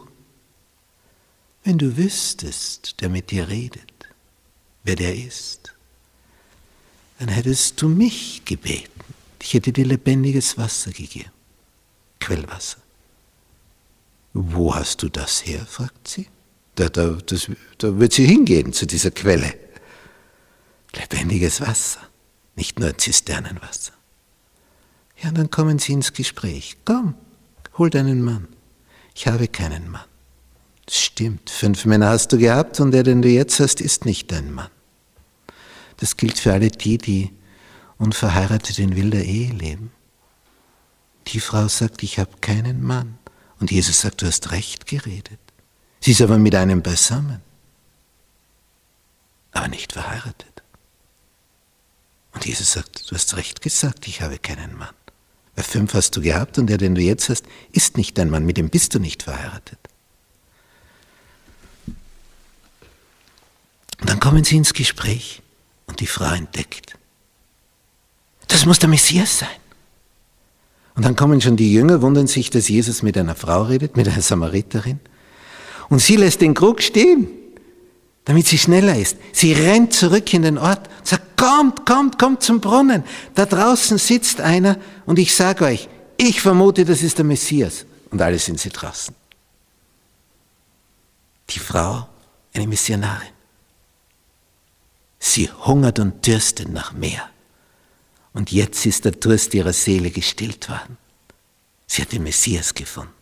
Wenn 1.64 1.80
du 1.80 1.98
wüsstest, 1.98 3.02
der 3.02 3.10
mit 3.10 3.32
dir 3.32 3.48
redet, 3.48 3.92
wer 4.84 4.96
der 4.96 5.16
ist, 5.16 5.74
dann 7.18 7.30
hättest 7.30 7.82
du 7.82 7.90
mich 7.90 8.44
gebeten. 8.46 9.02
Ich 9.42 9.56
hätte 9.56 9.74
dir 9.74 9.86
lebendiges 9.86 10.56
Wasser 10.56 10.92
gegeben. 10.92 11.32
Quellwasser. 12.20 12.78
Wo 14.34 14.76
hast 14.76 15.02
du 15.02 15.10
das 15.10 15.48
her? 15.48 15.66
fragt 15.66 16.08
sie. 16.08 16.28
Da, 16.76 16.90
da, 16.90 17.18
das, 17.26 17.50
da 17.80 17.98
wird 17.98 18.14
sie 18.14 18.28
hingehen 18.28 18.72
zu 18.72 18.86
dieser 18.86 19.10
Quelle. 19.10 19.52
Lebendiges 20.94 21.60
Wasser, 21.60 22.02
nicht 22.56 22.78
nur 22.78 22.96
Zisternenwasser. 22.96 23.95
Ja, 25.22 25.32
dann 25.32 25.50
kommen 25.50 25.80
sie 25.80 25.94
ins 25.94 26.14
Gespräch. 26.14 26.78
Komm, 26.86 27.16
hol 27.78 27.90
deinen 27.90 28.24
Mann. 28.24 28.48
Ich 29.14 29.28
habe 29.28 29.48
keinen 29.48 29.90
Mann. 29.90 30.06
Das 30.86 31.00
stimmt, 31.00 31.50
fünf 31.50 31.86
Männer 31.86 32.10
hast 32.10 32.32
du 32.32 32.38
gehabt 32.38 32.80
und 32.80 32.92
der, 32.92 33.04
den 33.04 33.22
du 33.22 33.30
jetzt 33.30 33.60
hast, 33.60 33.82
ist 33.82 34.06
nicht 34.06 34.32
dein 34.32 34.54
Mann. 34.54 34.70
Das 35.98 36.18
gilt 36.18 36.38
für 36.38 36.54
alle 36.54 36.70
die, 36.70 36.98
die 36.98 37.32
unverheiratet 37.98 38.78
in 38.80 38.96
wilder 38.96 39.24
Ehe 39.24 39.52
leben. 39.52 39.92
Die 41.28 41.40
Frau 41.40 41.68
sagt, 41.68 42.04
ich 42.04 42.20
habe 42.20 42.38
keinen 42.42 42.84
Mann. 42.84 43.18
Und 43.60 43.72
Jesus 43.72 44.02
sagt, 44.02 44.22
du 44.22 44.28
hast 44.28 44.52
recht 44.52 44.86
geredet. 44.86 45.40
Sie 46.02 46.12
ist 46.12 46.22
aber 46.22 46.38
mit 46.38 46.54
einem 46.54 46.84
beisammen, 46.84 47.42
aber 49.54 49.70
nicht 49.70 49.94
verheiratet. 49.94 50.62
Und 52.34 52.46
Jesus 52.46 52.74
sagt, 52.74 53.10
du 53.10 53.16
hast 53.16 53.36
recht 53.38 53.62
gesagt, 53.62 54.08
ich 54.08 54.22
habe 54.22 54.38
keinen 54.38 54.78
Mann. 54.78 54.94
Fünf 55.64 55.94
hast 55.94 56.16
du 56.16 56.22
gehabt 56.22 56.58
und 56.58 56.68
der, 56.68 56.78
den 56.78 56.96
du 56.96 57.02
jetzt 57.02 57.30
hast, 57.30 57.46
ist 57.72 57.98
nicht 57.98 58.18
dein 58.18 58.30
Mann, 58.30 58.46
mit 58.46 58.58
dem 58.58 58.70
bist 58.70 58.94
du 58.94 59.00
nicht 59.00 59.24
verheiratet. 59.24 59.80
Und 64.02 64.10
dann 64.10 64.20
kommen 64.20 64.44
sie 64.44 64.58
ins 64.58 64.74
Gespräch 64.74 65.42
und 65.88 66.02
die 66.02 66.08
Frau 66.08 66.34
entdeckt. 66.34 66.98
Das 68.48 68.66
muss 68.66 68.80
der 68.80 68.90
Messias 68.90 69.40
sein. 69.40 69.50
Und 70.96 71.04
dann 71.04 71.16
kommen 71.16 71.42
schon 71.42 71.58
die 71.58 71.74
Jünger, 71.74 72.02
wundern 72.02 72.28
sich, 72.28 72.50
dass 72.50 72.70
Jesus 72.70 73.04
mit 73.04 73.18
einer 73.18 73.36
Frau 73.36 73.64
redet, 73.64 73.98
mit 73.98 74.08
einer 74.08 74.22
Samariterin. 74.22 75.00
Und 75.90 76.00
sie 76.00 76.16
lässt 76.16 76.42
den 76.42 76.54
Krug 76.54 76.82
stehen, 76.82 77.28
damit 78.26 78.48
sie 78.48 78.58
schneller 78.58 78.98
ist. 78.98 79.18
Sie 79.32 79.54
rennt 79.54 79.94
zurück 79.94 80.34
in 80.34 80.42
den 80.42 80.58
Ort 80.58 80.88
und 81.00 81.08
sagt, 81.08 81.38
kommt, 81.38 81.86
kommt, 81.86 82.20
kommt 82.20 82.44
zum 82.44 82.60
Brunnen. 82.60 83.04
Da 83.36 83.46
draußen 83.46 83.98
sitzt 83.98 84.42
einer 84.42 84.78
und 85.06 85.20
ich 85.20 85.34
sage 85.34 85.66
euch, 85.66 85.88
ich 86.18 86.42
vermute, 86.42 86.86
das 86.86 87.04
ist 87.04 87.20
der 87.20 87.26
Messias. 87.26 87.86
Und 88.10 88.22
alle 88.22 88.40
sind 88.40 88.60
sie 88.60 88.70
draußen. 88.70 89.14
Die 91.50 91.60
Frau, 91.60 92.08
eine 92.54 92.68
Missionarin. 92.68 93.30
Sie 95.20 95.50
hungert 95.50 96.00
und 96.00 96.26
dürstet 96.26 96.70
nach 96.70 96.94
mehr. 96.94 97.30
Und 98.34 98.52
jetzt 98.52 98.86
ist 98.86 99.06
der 99.06 99.12
Durst 99.12 99.54
ihrer 99.54 99.74
Seele 99.74 100.12
gestillt 100.12 100.70
worden. 100.70 100.98
Sie 101.88 102.02
hat 102.02 102.12
den 102.12 102.24
Messias 102.24 102.74
gefunden. 102.74 103.15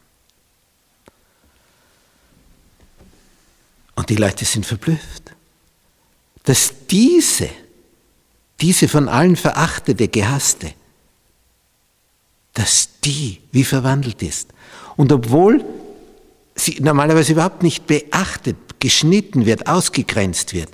Und 3.95 4.09
die 4.09 4.15
Leute 4.15 4.45
sind 4.45 4.65
verblüfft, 4.65 5.33
dass 6.43 6.73
diese, 6.89 7.49
diese 8.59 8.87
von 8.87 9.07
allen 9.07 9.35
verachtete, 9.35 10.07
gehasste, 10.07 10.73
dass 12.53 12.99
die 13.03 13.41
wie 13.51 13.63
verwandelt 13.63 14.21
ist. 14.21 14.49
Und 14.95 15.11
obwohl 15.11 15.63
sie 16.55 16.79
normalerweise 16.81 17.33
überhaupt 17.33 17.63
nicht 17.63 17.87
beachtet, 17.87 18.57
geschnitten 18.79 19.45
wird, 19.45 19.67
ausgegrenzt 19.67 20.53
wird, 20.53 20.69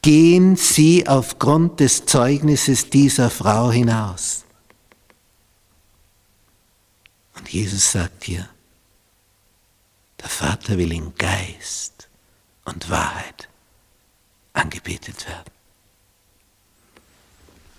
gehen 0.00 0.56
sie 0.56 1.06
aufgrund 1.06 1.80
des 1.80 2.06
Zeugnisses 2.06 2.90
dieser 2.90 3.30
Frau 3.30 3.70
hinaus. 3.70 4.44
Und 7.36 7.48
Jesus 7.48 7.92
sagt 7.92 8.24
hier, 8.24 8.48
der 10.20 10.28
Vater 10.28 10.78
will 10.78 10.92
in 10.92 11.14
Geist 11.16 12.08
und 12.64 12.90
Wahrheit 12.90 13.48
angebetet 14.52 15.26
werden. 15.26 15.50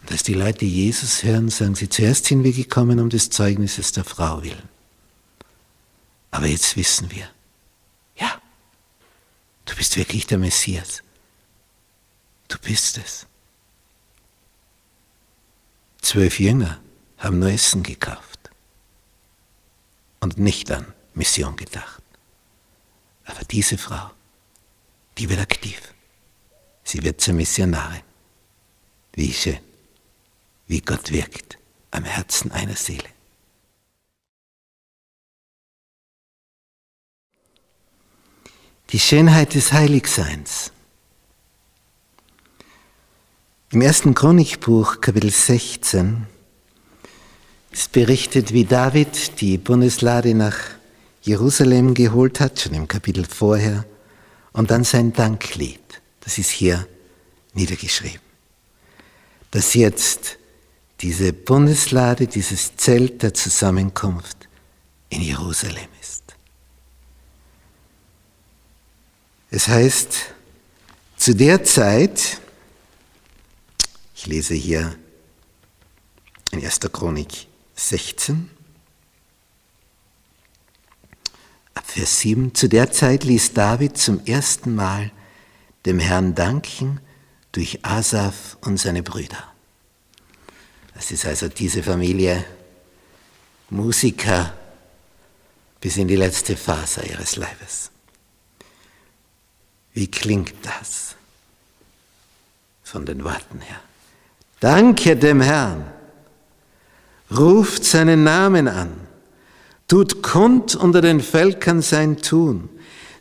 Und 0.02 0.12
als 0.12 0.24
die 0.24 0.34
Leute 0.34 0.66
Jesus 0.66 1.24
hören, 1.24 1.50
sagen 1.50 1.76
sie, 1.76 1.88
zuerst 1.88 2.26
sind 2.26 2.44
wir 2.44 2.52
gekommen 2.52 3.00
um 3.00 3.10
des 3.10 3.30
Zeugnisses 3.30 3.94
der 3.94 4.04
Frau 4.04 4.44
willen. 4.44 4.70
Aber 6.32 6.48
jetzt 6.48 6.76
wissen 6.76 7.10
wir, 7.12 7.30
ja, 8.18 8.42
du 9.66 9.76
bist 9.76 9.96
wirklich 9.96 10.28
der 10.28 10.40
Messias. 10.40 11.04
Du 12.50 12.58
bist 12.60 12.98
es. 12.98 13.28
Zwölf 16.02 16.40
Jünger 16.40 16.82
haben 17.18 17.40
nur 17.40 17.50
Essen 17.50 17.82
gekauft 17.82 18.52
und 20.20 20.38
nicht 20.38 20.70
an 20.70 20.94
Mission 21.14 21.56
gedacht. 21.56 22.04
Aber 23.26 23.46
diese 23.46 23.78
Frau, 23.78 24.12
die 25.18 25.30
wird 25.30 25.40
aktiv. 25.40 25.82
Sie 26.84 27.04
wird 27.04 27.22
zur 27.22 27.34
Missionarin. 27.34 28.02
Wie 29.14 29.32
schön, 29.32 29.60
wie 30.68 30.82
Gott 30.82 31.12
wirkt 31.12 31.58
am 31.92 32.04
Herzen 32.04 32.52
einer 32.52 32.76
Seele. 32.76 33.10
Die 38.90 39.00
Schönheit 39.00 39.56
des 39.56 39.72
Heiligseins. 39.72 40.72
Im 43.72 43.82
ersten 43.82 44.14
Chronikbuch, 44.14 45.02
Kapitel 45.02 45.32
16, 45.32 46.28
ist 47.72 47.92
berichtet, 47.92 48.54
wie 48.54 48.66
David 48.66 49.42
die 49.42 49.58
Bundeslade 49.58 50.36
nach 50.36 50.58
Jerusalem 51.24 51.96
geholt 51.96 52.40
hat, 52.40 52.60
schon 52.60 52.76
im 52.76 52.88
Kapitel 52.88 53.26
vorher, 53.26 53.84
und 54.54 54.72
dann 54.72 54.84
sein 54.84 55.12
Danklied. 55.14 55.82
Das 56.22 56.38
ist 56.38 56.50
hier 56.50 56.88
niedergeschrieben. 57.54 58.22
Dass 59.52 59.74
jetzt 59.74 60.38
diese 61.02 61.34
Bundeslade, 61.34 62.28
dieses 62.28 62.78
Zelt 62.78 63.22
der 63.24 63.34
Zusammenkunft 63.34 64.48
in 65.10 65.22
Jerusalem 65.22 65.90
ist. 66.02 66.24
Es 69.52 69.68
heißt, 69.68 70.34
zu 71.18 71.36
der 71.36 71.64
Zeit, 71.64 72.40
ich 74.16 74.26
lese 74.26 74.54
hier 74.56 74.96
in 76.52 76.64
1. 76.64 76.80
Chronik 76.92 77.48
16, 77.76 78.50
ab 81.74 81.86
Vers 81.86 82.20
7, 82.20 82.54
zu 82.54 82.68
der 82.68 82.92
Zeit 82.92 83.24
ließ 83.24 83.54
David 83.54 83.98
zum 83.98 84.26
ersten 84.26 84.76
Mal 84.76 85.12
dem 85.86 86.00
Herrn 86.00 86.36
danken 86.36 87.00
durch 87.52 87.86
Asaf 87.86 88.58
und 88.62 88.78
seine 88.78 89.04
Brüder. 89.04 89.44
Das 90.94 91.12
ist 91.12 91.26
also 91.26 91.48
diese 91.48 91.84
Familie 91.84 92.46
Musiker 93.70 94.54
bis 95.82 95.98
in 95.98 96.08
die 96.08 96.16
letzte 96.16 96.56
Faser 96.56 97.06
ihres 97.06 97.36
Leibes. 97.36 97.92
Wie 99.94 100.10
klingt 100.10 100.54
das 100.64 101.16
von 102.84 103.06
den 103.06 103.24
Worten 103.24 103.62
her? 103.62 103.80
Danke 104.60 105.18
dem 105.18 105.42
Herrn, 105.42 105.92
ruft 107.30 107.84
seinen 107.84 108.24
Namen 108.24 108.68
an, 108.68 109.08
tut 109.94 110.24
kund 110.24 110.74
unter 110.74 111.02
den 111.02 111.22
Völkern 111.22 111.84
sein 111.84 112.18
Tun, 112.18 112.68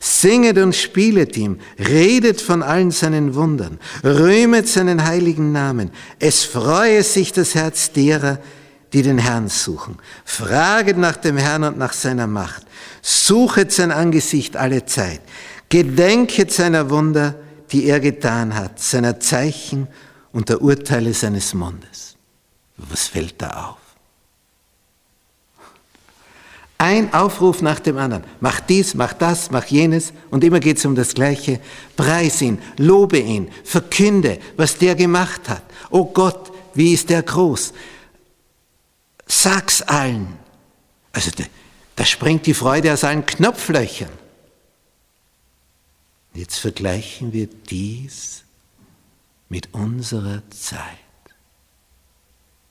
singet 0.01 0.57
und 0.57 0.75
spielet 0.75 1.37
ihm, 1.37 1.59
redet 1.79 2.41
von 2.41 2.63
allen 2.63 2.91
seinen 2.91 3.35
Wundern, 3.35 3.79
rühmet 4.03 4.67
seinen 4.67 5.05
heiligen 5.05 5.53
Namen, 5.53 5.91
es 6.19 6.45
freue 6.45 7.03
sich 7.03 7.31
das 7.31 7.55
Herz 7.55 7.93
derer, 7.93 8.39
die 8.95 9.03
den 9.03 9.19
Herrn 9.19 9.51
suchen. 9.51 9.99
Fraget 10.25 10.97
nach 10.97 11.19
dem 11.19 11.37
Herrn 11.37 11.65
und 11.65 11.77
nach 11.77 11.93
seiner 11.93 12.27
Macht. 12.27 12.63
Suchet 13.03 13.71
sein 13.71 13.91
Angesicht 13.91 14.57
alle 14.57 14.87
Zeit. 14.87 15.21
Gedenket 15.69 16.53
seiner 16.53 16.89
Wunder, 16.89 17.35
die 17.71 17.85
er 17.85 18.01
getan 18.01 18.55
hat, 18.55 18.79
seiner 18.81 19.21
Zeichen 19.21 19.89
und 20.33 20.49
der 20.49 20.63
Urteile 20.63 21.13
seines 21.13 21.53
Mundes. 21.53 22.17
Was 22.79 23.09
fällt 23.09 23.43
da 23.43 23.51
auf? 23.73 23.82
Ein 26.83 27.15
Aufruf 27.15 27.63
nach 27.63 27.79
dem 27.79 27.97
anderen. 27.97 28.25
Mach 28.41 28.59
dies, 28.59 28.95
mach 28.95 29.13
das, 29.13 29.53
mach 29.53 29.67
jenes 29.67 30.13
und 30.33 30.43
immer 30.43 30.59
geht 30.59 30.79
es 30.79 30.85
um 30.85 30.97
das 30.97 31.15
Gleiche. 31.15 31.61
Preis 31.95 32.43
ihn, 32.43 32.59
lobe 32.77 33.21
ihn, 33.21 33.53
verkünde, 33.63 34.41
was 34.57 34.79
der 34.79 34.97
gemacht 34.97 35.49
hat. 35.49 35.63
Oh 35.91 36.07
Gott, 36.07 36.51
wie 36.75 36.93
ist 36.93 37.09
der 37.09 37.23
groß? 37.23 37.73
Sag's 39.29 39.81
allen. 39.83 40.27
Also 41.13 41.31
da 41.95 42.05
springt 42.05 42.47
die 42.47 42.55
Freude 42.55 42.93
aus 42.93 43.05
allen 43.05 43.27
Knopflöchern. 43.27 44.11
Jetzt 46.35 46.59
vergleichen 46.59 47.33
wir 47.33 47.47
dies 47.47 48.43
mit 49.49 49.73
unserer 49.73 50.43
Zeit. 50.51 50.81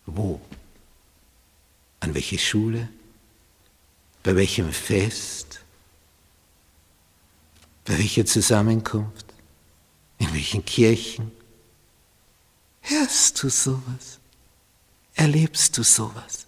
Wo? 0.05 0.41
An 2.01 2.13
welche 2.13 2.37
Schule? 2.37 2.89
Bei 4.23 4.35
welchem 4.35 4.71
Fest? 4.71 5.61
Bei 7.85 7.97
welcher 7.97 8.25
Zusammenkunft? 8.25 9.25
In 10.19 10.31
welchen 10.33 10.63
Kirchen? 10.63 11.31
Hörst 12.81 13.41
du 13.41 13.49
sowas? 13.49 14.19
Erlebst 15.15 15.77
du 15.77 15.83
sowas? 15.83 16.45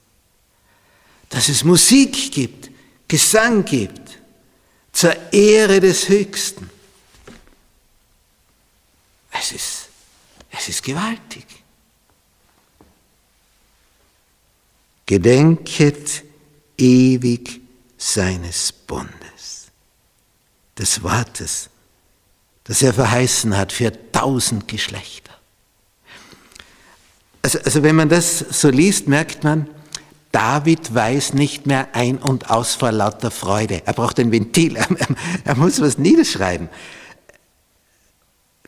Dass 1.30 1.50
es 1.50 1.64
Musik 1.64 2.32
gibt, 2.32 2.70
Gesang 3.08 3.66
gibt, 3.66 4.20
zur 4.92 5.34
Ehre 5.34 5.80
des 5.80 6.08
Höchsten. 6.08 6.70
Es 9.32 9.52
ist, 9.52 9.90
es 10.52 10.70
ist 10.70 10.84
gewaltig. 10.84 11.46
Gedenket 15.08 16.24
ewig 16.78 17.63
seines 18.04 18.74
Bundes, 18.74 19.72
des 20.78 21.04
Wortes, 21.04 21.70
das 22.66 22.82
er 22.82 22.94
verheißen 22.94 23.56
hat 23.56 23.72
für 23.72 23.94
tausend 24.12 24.68
Geschlechter. 24.68 25.32
Also, 27.42 27.60
also 27.60 27.84
wenn 27.84 27.96
man 27.96 28.10
das 28.10 28.40
so 28.40 28.70
liest, 28.70 29.08
merkt 29.08 29.44
man, 29.44 29.70
David 30.34 30.94
weiß 30.94 31.34
nicht 31.34 31.66
mehr 31.66 31.96
ein 31.96 32.18
und 32.18 32.50
aus 32.50 32.76
vor 32.76 32.92
lauter 32.92 33.32
Freude. 33.32 33.86
Er 33.86 33.94
braucht 33.94 34.20
ein 34.20 34.32
Ventil, 34.32 34.76
er, 34.78 34.88
er 35.46 35.56
muss 35.56 35.80
was 35.80 35.98
niederschreiben. 35.98 36.70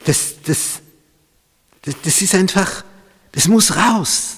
Das, 0.06 0.36
das, 0.46 0.82
das, 1.82 1.96
das 2.04 2.22
ist 2.22 2.36
einfach, 2.36 2.86
das 3.34 3.48
muss 3.48 3.76
raus. 3.76 4.38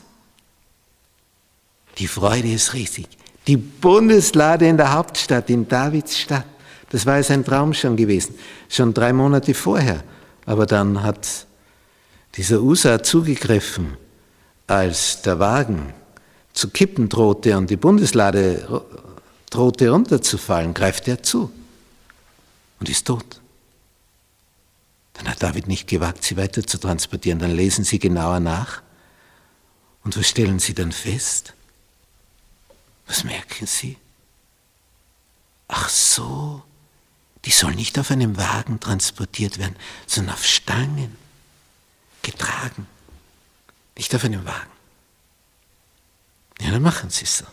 Die 1.97 2.07
Freude 2.07 2.51
ist 2.51 2.73
riesig. 2.73 3.07
Die 3.47 3.57
Bundeslade 3.57 4.67
in 4.67 4.77
der 4.77 4.93
Hauptstadt, 4.93 5.49
in 5.49 5.67
Davids 5.67 6.17
Stadt, 6.17 6.45
das 6.89 7.05
war 7.05 7.17
ja 7.17 7.23
sein 7.23 7.43
Traum 7.43 7.73
schon 7.73 7.95
gewesen, 7.95 8.35
schon 8.69 8.93
drei 8.93 9.13
Monate 9.13 9.53
vorher. 9.53 10.03
Aber 10.45 10.65
dann 10.65 11.01
hat 11.01 11.47
dieser 12.35 12.61
Usa 12.61 13.01
zugegriffen, 13.01 13.97
als 14.67 15.21
der 15.21 15.39
Wagen 15.39 15.93
zu 16.53 16.69
kippen 16.69 17.07
drohte 17.09 17.57
und 17.57 17.69
die 17.69 17.77
Bundeslade 17.77 18.83
drohte 19.49 19.89
runterzufallen, 19.89 20.73
greift 20.73 21.07
er 21.07 21.23
zu 21.23 21.51
und 22.79 22.89
ist 22.89 23.07
tot. 23.07 23.41
Dann 25.13 25.29
hat 25.29 25.41
David 25.41 25.67
nicht 25.67 25.87
gewagt, 25.87 26.23
sie 26.23 26.37
weiter 26.37 26.65
zu 26.65 26.77
transportieren. 26.77 27.39
Dann 27.39 27.55
lesen 27.55 27.83
sie 27.83 27.97
genauer 27.97 28.39
nach. 28.39 28.83
Und 30.03 30.17
was 30.17 30.27
stellen 30.27 30.59
sie 30.59 30.75
dann 30.75 30.91
fest? 30.91 31.53
Was 33.07 33.23
merken 33.23 33.65
sie? 33.65 33.97
Ach 35.67 35.89
so, 35.89 36.63
die 37.45 37.51
soll 37.51 37.75
nicht 37.75 37.97
auf 37.99 38.11
einem 38.11 38.37
Wagen 38.37 38.79
transportiert 38.79 39.57
werden, 39.57 39.75
sondern 40.05 40.35
auf 40.35 40.45
Stangen 40.45 41.15
getragen. 42.21 42.87
Nicht 43.97 44.13
auf 44.13 44.23
einem 44.23 44.45
Wagen. 44.45 44.71
Ja, 46.61 46.71
dann 46.71 46.81
machen 46.81 47.09
sie 47.09 47.23
es 47.23 47.39
so. 47.39 47.45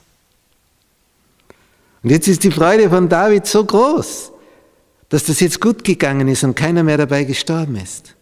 Und 2.02 2.10
jetzt 2.10 2.28
ist 2.28 2.44
die 2.44 2.50
Freude 2.50 2.90
von 2.90 3.08
David 3.08 3.46
so 3.46 3.64
groß 3.64 4.32
dass 5.14 5.22
das 5.22 5.38
jetzt 5.38 5.60
gut 5.60 5.84
gegangen 5.84 6.26
ist 6.26 6.42
und 6.42 6.56
keiner 6.56 6.82
mehr 6.82 6.96
dabei 6.96 7.22
gestorben 7.22 7.76
ist. 7.76 8.16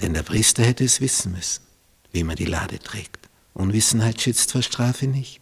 Denn 0.00 0.14
der 0.14 0.22
Priester 0.22 0.62
hätte 0.62 0.84
es 0.84 1.00
wissen 1.00 1.32
müssen, 1.32 1.64
wie 2.12 2.22
man 2.22 2.36
die 2.36 2.44
Lade 2.44 2.78
trägt. 2.78 3.28
Unwissenheit 3.54 4.20
schützt 4.20 4.52
vor 4.52 4.62
Strafe 4.62 5.08
nicht. 5.08 5.40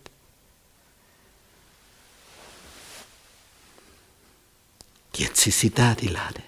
Jetzt 5.17 5.47
ist 5.47 5.61
sie 5.61 5.71
da, 5.71 5.95
die 5.95 6.09
Lade. 6.09 6.43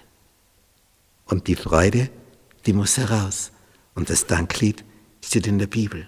Und 1.25 1.47
die 1.47 1.55
Freude, 1.55 2.09
die 2.65 2.73
muss 2.73 2.97
heraus. 2.97 3.51
Und 3.95 4.09
das 4.09 4.27
Danklied 4.27 4.83
steht 5.23 5.47
in 5.47 5.57
der 5.57 5.67
Bibel. 5.67 6.07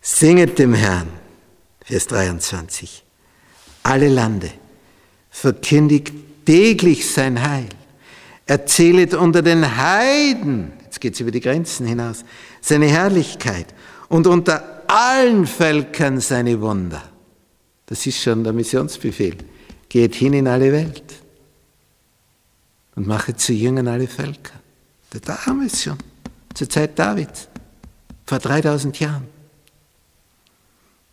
Singet 0.00 0.58
dem 0.58 0.72
Herrn, 0.72 1.08
Vers 1.84 2.06
23, 2.06 3.04
alle 3.82 4.08
Lande, 4.08 4.50
verkündigt 5.30 6.12
täglich 6.46 7.10
sein 7.10 7.42
Heil. 7.42 7.68
Erzählet 8.46 9.12
unter 9.14 9.42
den 9.42 9.76
Heiden, 9.76 10.72
jetzt 10.84 11.00
geht 11.00 11.14
es 11.14 11.20
über 11.20 11.30
die 11.30 11.40
Grenzen 11.40 11.86
hinaus, 11.86 12.24
seine 12.60 12.86
Herrlichkeit 12.86 13.66
und 14.08 14.26
unter 14.26 14.84
allen 14.86 15.46
Völkern 15.46 16.20
seine 16.20 16.60
Wunder. 16.60 17.02
Das 17.86 18.06
ist 18.06 18.22
schon 18.22 18.44
der 18.44 18.52
Missionsbefehl. 18.52 19.36
Geht 19.88 20.14
hin 20.14 20.32
in 20.32 20.48
alle 20.48 20.72
Welt 20.72 21.14
und 22.96 23.06
mache 23.06 23.36
zu 23.36 23.52
Jüngern 23.52 23.88
alle 23.88 24.08
Völker. 24.08 24.54
Da 25.10 25.46
haben 25.46 25.60
wir 25.60 25.68
es 25.68 25.82
schon, 25.82 25.98
zur 26.54 26.68
Zeit 26.68 26.98
Davids, 26.98 27.48
vor 28.26 28.38
3000 28.38 28.98
Jahren. 29.00 29.28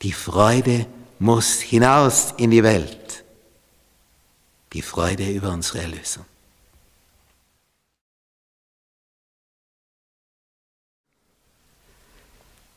Die 0.01 0.11
Freude 0.11 0.85
muss 1.19 1.61
hinaus 1.61 2.33
in 2.37 2.51
die 2.51 2.63
Welt. 2.63 3.23
Die 4.73 4.81
Freude 4.81 5.29
über 5.29 5.51
unsere 5.51 5.79
Erlösung. 5.81 6.25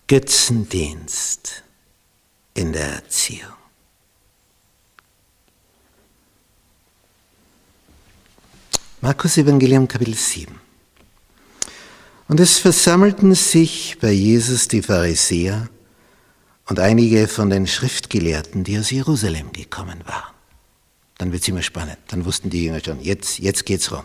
Götzendienst 0.06 1.64
in 2.54 2.72
der 2.72 3.02
Erziehung. 3.02 3.65
Markus 9.06 9.36
Evangelium 9.36 9.86
Kapitel 9.86 10.14
7. 10.16 10.52
Und 12.26 12.40
es 12.40 12.58
versammelten 12.58 13.36
sich 13.36 13.98
bei 14.00 14.10
Jesus 14.10 14.66
die 14.66 14.82
Pharisäer 14.82 15.68
und 16.68 16.80
einige 16.80 17.28
von 17.28 17.48
den 17.48 17.68
Schriftgelehrten, 17.68 18.64
die 18.64 18.76
aus 18.76 18.90
Jerusalem 18.90 19.52
gekommen 19.52 20.00
waren. 20.06 20.34
Dann 21.18 21.30
wird 21.30 21.42
es 21.42 21.48
immer 21.48 21.62
spannend. 21.62 21.98
Dann 22.08 22.24
wussten 22.24 22.50
die 22.50 22.64
Jünger 22.64 22.80
schon, 22.84 23.00
jetzt, 23.00 23.38
jetzt 23.38 23.64
geht's 23.64 23.92
rund. 23.92 24.02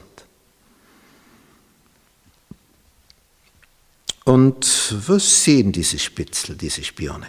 Und 4.23 4.95
was 5.07 5.43
sehen 5.43 5.71
diese 5.71 5.97
Spitzel, 5.97 6.55
diese 6.55 6.83
Spione? 6.83 7.25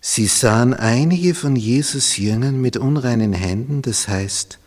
Sie 0.00 0.28
sahen 0.28 0.72
einige 0.72 1.34
von 1.34 1.56
Jesus 1.56 2.16
Jüngern 2.16 2.60
mit 2.60 2.76
unreinen 2.76 3.32
Händen, 3.32 3.82
das 3.82 4.06
heißt 4.06 4.60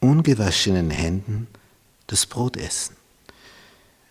ungewaschenen 0.00 0.90
Händen, 0.90 1.46
das 2.06 2.26
Brot 2.26 2.56
essen. 2.56 2.96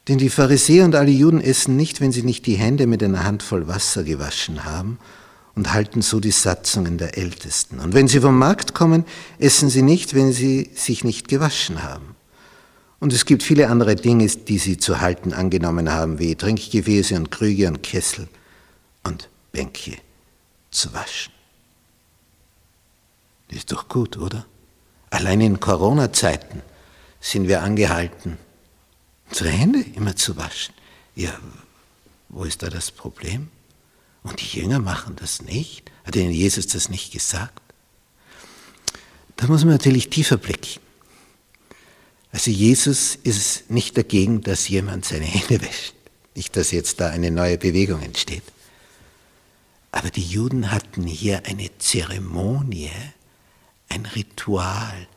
Denn 0.07 0.17
die 0.17 0.29
Pharisäer 0.29 0.85
und 0.85 0.95
alle 0.95 1.11
Juden 1.11 1.41
essen 1.41 1.75
nicht, 1.75 1.99
wenn 1.99 2.11
sie 2.11 2.23
nicht 2.23 2.45
die 2.45 2.55
Hände 2.55 2.87
mit 2.87 3.03
einer 3.03 3.25
Handvoll 3.25 3.67
Wasser 3.67 4.03
gewaschen 4.03 4.63
haben 4.63 4.99
und 5.55 5.73
halten 5.73 6.01
so 6.01 6.19
die 6.19 6.31
Satzungen 6.31 6.97
der 6.97 7.17
Ältesten. 7.17 7.79
Und 7.79 7.93
wenn 7.93 8.07
sie 8.07 8.21
vom 8.21 8.37
Markt 8.37 8.73
kommen, 8.73 9.05
essen 9.39 9.69
sie 9.69 9.81
nicht, 9.81 10.13
wenn 10.13 10.31
sie 10.31 10.69
sich 10.75 11.03
nicht 11.03 11.27
gewaschen 11.27 11.83
haben. 11.83 12.15
Und 12.99 13.13
es 13.13 13.25
gibt 13.25 13.43
viele 13.43 13.67
andere 13.67 13.95
Dinge, 13.95 14.27
die 14.27 14.57
sie 14.57 14.77
zu 14.77 15.01
halten 15.01 15.33
angenommen 15.33 15.91
haben, 15.91 16.19
wie 16.19 16.35
Trinkgefäße 16.35 17.15
und 17.15 17.29
Krüge 17.29 17.67
und 17.67 17.83
Kessel 17.83 18.27
und 19.03 19.29
Bänke 19.51 19.97
zu 20.71 20.93
waschen. 20.93 21.33
Ist 23.49 23.71
doch 23.71 23.87
gut, 23.87 24.17
oder? 24.17 24.45
Allein 25.09 25.41
in 25.41 25.59
Corona-Zeiten 25.59 26.61
sind 27.19 27.47
wir 27.47 27.61
angehalten, 27.61 28.37
unsere 29.29 29.49
Hände 29.49 29.83
immer 29.95 30.15
zu 30.15 30.37
waschen. 30.37 30.73
Ja, 31.15 31.37
wo 32.29 32.43
ist 32.43 32.61
da 32.63 32.69
das 32.69 32.91
Problem? 32.91 33.49
Und 34.23 34.41
die 34.41 34.59
Jünger 34.59 34.79
machen 34.79 35.15
das 35.15 35.41
nicht? 35.41 35.89
Hat 36.03 36.15
ihnen 36.15 36.31
Jesus 36.31 36.67
das 36.67 36.89
nicht 36.89 37.11
gesagt? 37.11 37.61
Da 39.37 39.47
muss 39.47 39.63
man 39.63 39.73
natürlich 39.73 40.09
tiefer 40.09 40.37
blicken. 40.37 40.81
Also 42.31 42.51
Jesus 42.51 43.15
ist 43.15 43.69
nicht 43.69 43.97
dagegen, 43.97 44.41
dass 44.41 44.67
jemand 44.67 45.05
seine 45.05 45.25
Hände 45.25 45.61
wäscht. 45.61 45.93
Nicht, 46.35 46.55
dass 46.55 46.71
jetzt 46.71 46.99
da 46.99 47.09
eine 47.09 47.31
neue 47.31 47.57
Bewegung 47.57 48.01
entsteht. 48.01 48.43
Aber 49.91 50.09
die 50.09 50.23
Juden 50.23 50.71
hatten 50.71 51.03
hier 51.03 51.45
eine 51.45 51.69
Zeremonie, 51.79 52.91
ein 53.89 54.05
Ritual, 54.05 55.07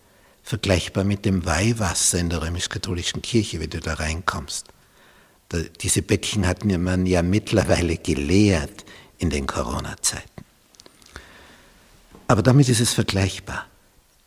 vergleichbar 0.43 1.05
mit 1.05 1.25
dem 1.25 1.45
Weihwasser 1.47 2.19
in 2.19 2.31
der 2.31 2.43
römisch-katholischen 2.43 3.23
Kirche, 3.23 3.61
wenn 3.61 3.71
du 3.71 3.81
da 3.81 3.95
reinkommst. 3.95 4.67
Da, 5.49 5.59
diese 5.81 6.03
Bettchen 6.03 6.47
hat 6.47 6.65
man 6.65 7.07
ja 7.07 7.23
mittlerweile 7.23 7.97
geleert 7.97 8.85
in 9.19 9.31
den 9.31 9.47
Corona-Zeiten. 9.47 10.45
Aber 12.27 12.43
damit 12.43 12.69
ist 12.69 12.81
es 12.81 12.93
vergleichbar. 12.93 13.67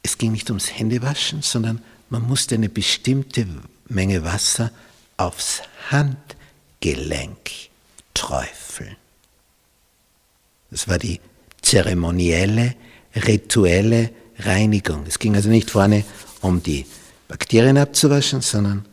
Es 0.02 0.18
ging 0.18 0.34
nicht 0.34 0.50
ums 0.50 0.78
Händewaschen, 0.78 1.42
sondern 1.42 1.82
man 2.10 2.24
musste 2.24 2.56
eine 2.56 2.70
bestimmte 2.70 3.48
Menge 3.88 4.24
Wasser 4.24 4.72
aufs 5.18 5.62
Handgelenk 5.90 7.50
träufeln. 8.14 8.98
Das 10.70 10.88
war 10.88 11.00
die 11.00 11.22
zeremonielle, 11.62 12.76
rituelle 13.16 14.10
Reinigung. 14.40 15.06
Es 15.08 15.20
ging 15.20 15.36
also 15.36 15.50
nicht 15.50 15.72
vorne 15.72 16.04
um 16.42 16.62
die 16.62 16.86
Bakterien 17.28 17.78
abzuwaschen, 17.78 18.42
sondern 18.42 18.86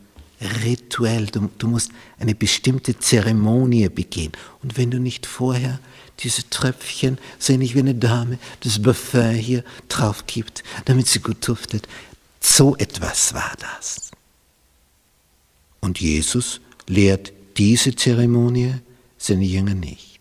rituell. 0.64 1.26
Du, 1.26 1.50
du, 1.58 1.68
musst 1.68 1.90
eine 2.18 2.34
bestimmte 2.34 2.98
Zeremonie 2.98 3.88
begehen. 3.88 4.32
Und 4.62 4.76
wenn 4.76 4.90
du 4.90 4.98
nicht 4.98 5.26
vorher 5.26 5.80
diese 6.20 6.48
Tröpfchen, 6.48 7.18
so 7.38 7.52
ähnlich 7.52 7.74
wie 7.74 7.80
eine 7.80 7.94
Dame, 7.94 8.38
das 8.60 8.80
Parfum 8.80 9.30
hier 9.30 9.64
drauf 9.88 10.26
gibt, 10.26 10.62
damit 10.84 11.08
sie 11.08 11.20
gut 11.20 11.46
duftet, 11.46 11.88
so 12.40 12.76
etwas 12.76 13.34
war 13.34 13.52
das. 13.58 14.10
Und 15.80 16.00
Jesus 16.00 16.60
lehrt 16.86 17.32
diese 17.56 17.94
Zeremonie 17.94 18.74
seine 19.18 19.44
Jünger 19.44 19.74
nicht. 19.74 20.20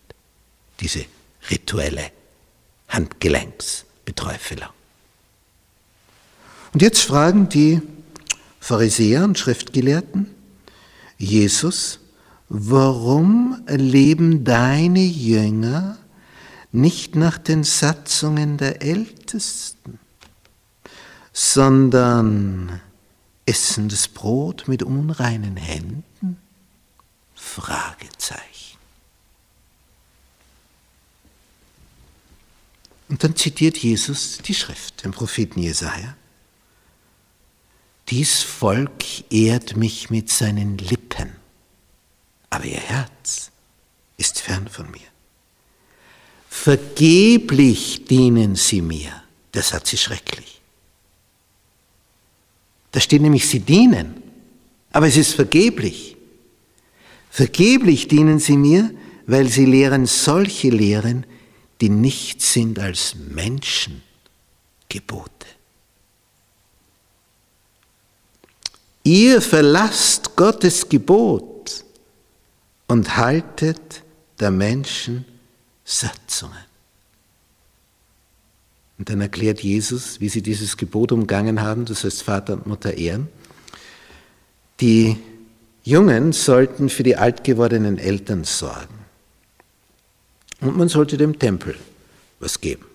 Diese 0.80 1.04
rituelle 1.50 2.10
Handgelenksbeträufelung. 2.88 4.79
Und 6.72 6.82
jetzt 6.82 7.00
fragen 7.00 7.48
die 7.48 7.82
Pharisäer 8.60 9.24
und 9.24 9.38
Schriftgelehrten 9.38 10.26
Jesus, 11.18 12.00
warum 12.48 13.62
leben 13.66 14.44
deine 14.44 15.04
Jünger 15.04 15.98
nicht 16.72 17.14
nach 17.14 17.36
den 17.36 17.62
Satzungen 17.62 18.56
der 18.56 18.80
Ältesten, 18.80 19.98
sondern 21.32 22.80
essen 23.44 23.88
das 23.88 24.08
Brot 24.08 24.66
mit 24.66 24.82
unreinen 24.82 25.56
Händen? 25.56 26.38
Fragezeichen. 27.34 28.78
Und 33.08 33.24
dann 33.24 33.34
zitiert 33.36 33.76
Jesus 33.76 34.38
die 34.38 34.54
Schrift, 34.54 35.04
den 35.04 35.10
Propheten 35.10 35.60
Jesaja. 35.60 36.16
Dies 38.10 38.42
Volk 38.42 39.30
ehrt 39.30 39.76
mich 39.76 40.10
mit 40.10 40.28
seinen 40.30 40.78
Lippen, 40.78 41.30
aber 42.50 42.64
ihr 42.64 42.80
Herz 42.80 43.52
ist 44.16 44.40
fern 44.40 44.68
von 44.68 44.90
mir. 44.90 44.98
Vergeblich 46.48 48.06
dienen 48.06 48.56
sie 48.56 48.82
mir, 48.82 49.22
der 49.54 49.62
Satz 49.62 49.92
ist 49.92 50.02
schrecklich. 50.02 50.60
Da 52.90 52.98
steht 52.98 53.22
nämlich, 53.22 53.48
sie 53.48 53.60
dienen, 53.60 54.20
aber 54.90 55.06
es 55.06 55.16
ist 55.16 55.34
vergeblich. 55.34 56.16
Vergeblich 57.30 58.08
dienen 58.08 58.40
sie 58.40 58.56
mir, 58.56 58.90
weil 59.26 59.48
sie 59.48 59.66
lehren 59.66 60.06
solche 60.06 60.70
Lehren, 60.70 61.24
die 61.80 61.90
nichts 61.90 62.52
sind 62.52 62.80
als 62.80 63.14
Menschengebote. 63.14 65.39
Ihr 69.10 69.42
verlasst 69.42 70.36
Gottes 70.36 70.88
Gebot 70.88 71.84
und 72.86 73.16
haltet 73.16 74.04
der 74.38 74.52
Menschen 74.52 75.24
Satzungen. 75.84 76.64
Und 78.98 79.08
dann 79.08 79.20
erklärt 79.20 79.64
Jesus, 79.64 80.20
wie 80.20 80.28
sie 80.28 80.42
dieses 80.42 80.76
Gebot 80.76 81.10
umgangen 81.10 81.60
haben, 81.60 81.86
das 81.86 82.04
heißt 82.04 82.22
Vater 82.22 82.52
und 82.52 82.68
Mutter 82.68 82.96
ehren. 82.96 83.26
Die 84.80 85.16
Jungen 85.82 86.32
sollten 86.32 86.88
für 86.88 87.02
die 87.02 87.16
alt 87.16 87.42
gewordenen 87.42 87.98
Eltern 87.98 88.44
sorgen. 88.44 88.94
Und 90.60 90.76
man 90.76 90.88
sollte 90.88 91.16
dem 91.16 91.36
Tempel 91.36 91.76
was 92.38 92.60
geben. 92.60 92.86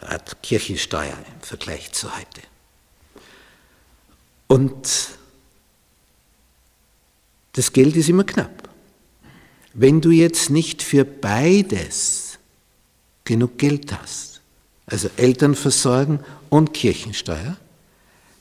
Er 0.00 0.08
hat 0.08 0.42
Kirchensteuer 0.42 1.16
im 1.36 1.40
Vergleich 1.40 1.92
zu 1.92 2.12
heute. 2.16 2.40
Und 4.48 5.10
das 7.52 7.72
Geld 7.72 7.96
ist 7.96 8.08
immer 8.08 8.24
knapp. 8.24 8.68
Wenn 9.74 10.00
du 10.00 10.10
jetzt 10.10 10.50
nicht 10.50 10.82
für 10.82 11.04
beides 11.04 12.38
genug 13.24 13.58
Geld 13.58 13.92
hast, 13.92 14.40
also 14.86 15.08
Eltern 15.16 15.54
versorgen 15.54 16.20
und 16.48 16.72
Kirchensteuer, 16.72 17.56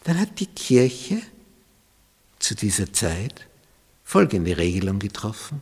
dann 0.06 0.20
hat 0.20 0.39
die 0.39 0.48
Kirche 0.48 1.22
zu 2.39 2.56
dieser 2.56 2.91
Zeit 2.93 3.46
folgende 4.04 4.58
Regelung 4.58 5.00
getroffen. 5.00 5.62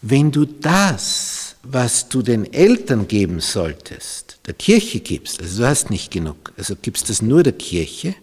Wenn 0.00 0.30
du 0.32 0.46
das, 0.46 1.56
was 1.62 2.08
du 2.08 2.22
den 2.22 2.52
Eltern 2.52 3.06
geben 3.06 3.40
solltest, 3.40 4.38
der 4.46 4.54
Kirche 4.54 5.00
gibst, 5.00 5.40
also 5.40 5.62
du 5.62 5.68
hast 5.68 5.90
nicht 5.90 6.10
genug, 6.10 6.52
also 6.56 6.74
gibst 6.80 7.10
das 7.10 7.20
nur 7.20 7.42
der 7.42 7.52
Kirche, 7.52 8.14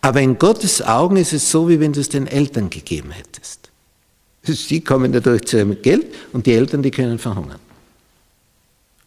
aber 0.00 0.20
in 0.20 0.38
Gottes 0.38 0.82
Augen 0.82 1.16
ist 1.16 1.32
es 1.32 1.50
so, 1.50 1.68
wie 1.68 1.80
wenn 1.80 1.92
du 1.92 2.00
es 2.00 2.08
den 2.08 2.26
Eltern 2.26 2.70
gegeben 2.70 3.10
hättest. 3.10 3.70
Sie 4.42 4.82
kommen 4.82 5.12
dadurch 5.12 5.42
zu 5.42 5.56
ihrem 5.56 5.80
Geld 5.80 6.14
und 6.32 6.46
die 6.46 6.52
Eltern, 6.52 6.82
die 6.82 6.90
können 6.90 7.18
verhungern. 7.18 7.60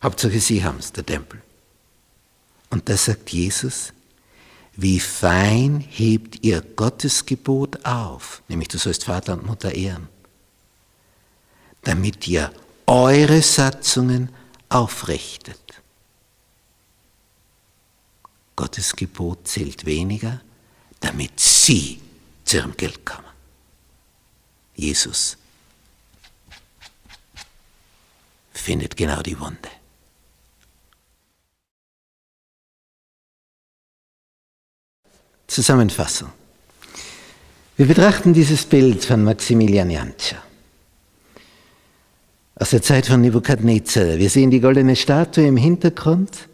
Hauptsache 0.02 0.40
sie 0.40 0.64
haben 0.64 0.80
es, 0.80 0.92
der 0.92 1.06
Tempel. 1.06 1.42
Und 2.70 2.90
da 2.90 2.98
sagt 2.98 3.30
Jesus, 3.30 3.94
wie 4.76 5.00
fein 5.00 5.80
hebt 5.80 6.44
ihr 6.44 6.62
Gottes 6.62 7.26
Gebot 7.26 7.86
auf, 7.86 8.42
nämlich 8.48 8.68
du 8.68 8.78
sollst 8.78 9.06
Vater 9.06 9.34
und 9.34 9.46
Mutter 9.46 9.74
ehren, 9.74 10.08
damit 11.84 12.28
ihr 12.28 12.52
eure 12.86 13.42
Satzungen 13.42 14.30
aufrichtet. 14.70 15.60
Gottes 18.56 18.96
Gebot 18.96 19.48
zählt 19.48 19.86
weniger, 19.86 20.42
damit 21.00 21.40
sie 21.40 22.00
zu 22.44 22.58
ihrem 22.58 22.76
Geld 22.76 23.06
kommen. 23.06 23.28
Jesus 24.76 25.38
findet 28.54 28.96
genau 28.96 29.22
die 29.22 29.40
Wunde. 29.40 29.70
Zusammenfassung. 35.48 36.30
Wir 37.78 37.86
betrachten 37.86 38.34
dieses 38.34 38.66
Bild 38.66 39.06
von 39.06 39.24
Maximilian 39.24 39.90
Jantscher 39.90 40.44
aus 42.60 42.72
der 42.72 42.82
Zeit 42.82 43.06
von 43.06 43.22
Nebukadnezar. 43.22 44.18
Wir 44.18 44.30
sehen 44.30 44.50
die 44.50 44.60
goldene 44.60 44.96
Statue 44.96 45.46
im 45.46 45.58
Hintergrund. 45.58 46.48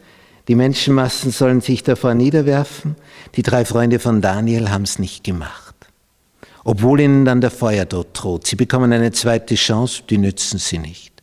Die 0.48 0.56
Menschenmassen 0.56 1.32
sollen 1.32 1.62
sich 1.62 1.84
davor 1.84 2.14
niederwerfen. 2.14 2.96
Die 3.36 3.44
drei 3.44 3.66
Freunde 3.66 4.00
von 4.00 4.22
Daniel 4.22 4.70
haben 4.70 4.84
es 4.84 5.00
nicht 5.00 5.24
gemacht. 5.24 5.76
Obwohl 6.64 7.00
ihnen 7.00 7.26
dann 7.26 7.42
der 7.42 7.52
Feuerdruck 7.52 8.14
droht. 8.14 8.48
Sie 8.48 8.56
bekommen 8.56 8.92
eine 8.94 9.12
zweite 9.12 9.56
Chance, 9.56 10.04
die 10.10 10.18
nützen 10.18 10.60
sie 10.60 10.80
nicht. 10.80 11.14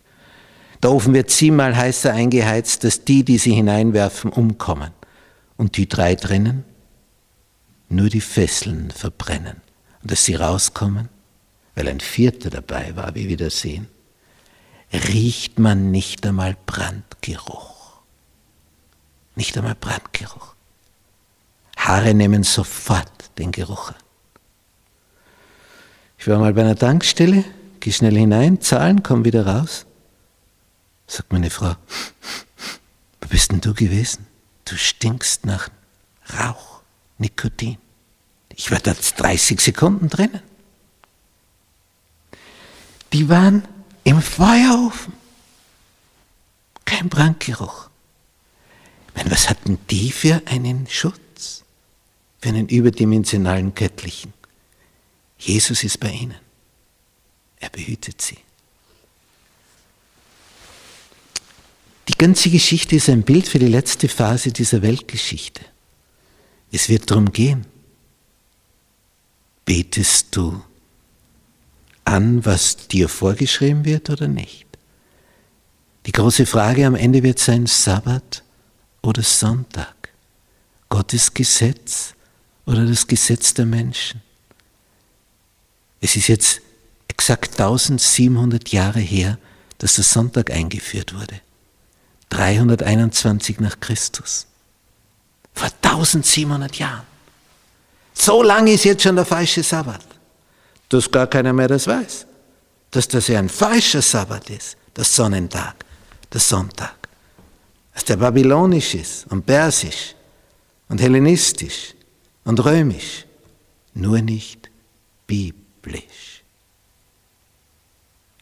Der 0.83 0.93
Ofen 0.93 1.13
wird 1.13 1.31
siebenmal 1.31 1.77
heißer 1.77 2.13
eingeheizt, 2.13 2.85
dass 2.85 3.05
die, 3.05 3.25
die 3.25 3.39
sie 3.39 3.53
hineinwerfen, 3.53 4.31
umkommen. 4.31 4.93
Und 5.57 5.77
die 5.77 5.89
drei 5.89 6.15
drinnen? 6.15 6.65
nur 7.91 8.09
die 8.09 8.21
Fesseln 8.21 8.91
verbrennen 8.91 9.61
und 10.03 10.11
dass 10.11 10.25
sie 10.25 10.37
rauskommen, 10.37 11.09
weil 11.75 11.89
ein 11.89 12.01
Vierter 12.01 12.51
dabei 12.51 12.97
war, 12.97 13.15
wie 13.15 13.29
wir 13.29 13.37
das 13.37 13.61
sehen, 13.61 13.89
riecht 14.93 15.59
man 15.59 15.91
nicht 15.91 16.25
einmal 16.25 16.57
Brandgeruch. 16.67 17.70
Nicht 19.41 19.57
einmal 19.57 19.75
Brandgeruch. 19.75 20.55
Haare 21.79 22.13
nehmen 22.13 22.43
sofort 22.43 23.11
den 23.39 23.53
Geruch 23.53 23.89
an. 23.89 23.97
Ich 26.19 26.29
war 26.29 26.39
mal 26.39 26.53
bei 26.53 26.61
einer 26.61 26.77
Tankstelle, 26.77 27.47
gehe 27.81 27.91
schnell 27.91 28.19
hinein, 28.19 28.61
zahlen, 28.61 29.03
komm 29.03 29.25
wieder 29.25 29.47
raus. 29.47 29.87
Sagt 31.07 31.33
meine 31.33 31.49
Frau, 31.49 31.75
wo 33.23 33.29
bist 33.29 33.51
denn 33.51 33.63
du 33.63 33.73
gewesen? 33.73 34.27
Du 34.67 34.77
stinkst 34.77 35.47
nach 35.47 35.71
Rauch. 36.39 36.83
Nikotin. 37.17 37.79
Ich 38.55 38.71
war 38.71 38.81
da 38.81 38.93
30 38.93 39.59
Sekunden 39.59 40.11
drinnen. 40.11 40.43
Die 43.15 43.31
waren 43.31 43.67
im 44.05 44.21
Feuerofen. 44.21 45.15
Kein 46.85 47.09
Brandgeruch. 47.09 47.89
Meine, 49.21 49.33
was 49.33 49.51
hatten 49.51 49.79
die 49.91 50.13
für 50.13 50.41
einen 50.47 50.87
Schutz? 50.89 51.63
Für 52.41 52.49
einen 52.49 52.71
überdimensionalen 52.71 53.75
göttlichen? 53.75 54.33
Jesus 55.37 55.85
ist 55.85 56.01
bei 56.01 56.11
ihnen. 56.11 56.37
Er 57.59 57.69
behütet 57.69 58.23
sie. 58.23 58.39
Die 62.09 62.17
ganze 62.17 62.49
Geschichte 62.49 62.97
ist 62.97 63.11
ein 63.11 63.23
Bild 63.23 63.47
für 63.47 63.59
die 63.59 63.67
letzte 63.67 64.09
Phase 64.09 64.53
dieser 64.53 64.81
Weltgeschichte. 64.81 65.67
Es 66.73 66.89
wird 66.89 67.11
darum 67.11 67.31
gehen, 67.31 67.67
betest 69.67 70.29
du 70.35 70.63
an, 72.07 72.43
was 72.47 72.89
dir 72.89 73.11
vorgeschrieben 73.11 73.85
wird 73.85 74.09
oder 74.09 74.29
nicht? 74.29 74.65
Die 76.07 76.13
große 76.13 76.47
Frage 76.47 76.87
am 76.87 76.95
Ende 76.95 77.23
wird 77.23 77.39
sein, 77.39 77.67
Sabbat 77.67 78.45
oder 79.03 79.23
Sonntag? 79.23 79.95
Gottes 80.89 81.33
Gesetz 81.33 82.15
oder 82.67 82.85
das 82.85 83.07
Gesetz 83.07 83.55
der 83.55 83.67
Menschen? 83.67 84.23
Es 86.01 86.17
ist 86.17 86.29
jetzt 86.29 86.61
exakt 87.09 87.53
1700 87.61 88.71
Jahre 88.71 89.01
her, 89.01 89.39
dass 89.79 89.95
der 89.97 90.05
Sonntag 90.05 90.51
eingeführt 90.51 91.15
wurde. 91.15 91.41
321 92.31 93.61
nach 93.61 93.79
Christus. 93.81 94.47
Vor 95.55 95.69
1700 95.83 96.77
Jahren. 96.77 97.07
So 98.15 98.43
lange 98.43 98.73
ist 98.73 98.85
jetzt 98.85 99.03
schon 99.03 99.17
der 99.17 99.25
falsche 99.25 99.63
Sabbat, 99.63 100.05
dass 100.89 101.11
gar 101.11 101.27
keiner 101.27 101.53
mehr 101.53 101.69
das 101.69 101.87
weiß. 101.87 102.27
Dass 102.91 103.09
das 103.09 103.29
ja 103.29 103.39
ein 103.39 103.49
falscher 103.49 104.03
Sabbat 104.03 104.51
ist, 104.51 104.77
der 104.97 105.05
Sonnentag, 105.05 105.85
der 106.33 106.41
Sonntag. 106.41 107.00
Dass 107.95 108.05
der 108.05 108.17
babylonisch 108.17 108.95
ist 108.95 109.27
und 109.29 109.45
persisch 109.47 110.15
und 110.89 111.01
hellenistisch 111.01 111.95
und 112.45 112.65
römisch, 112.65 113.27
nur 113.95 114.21
nicht 114.21 114.71
biblisch. 115.27 116.43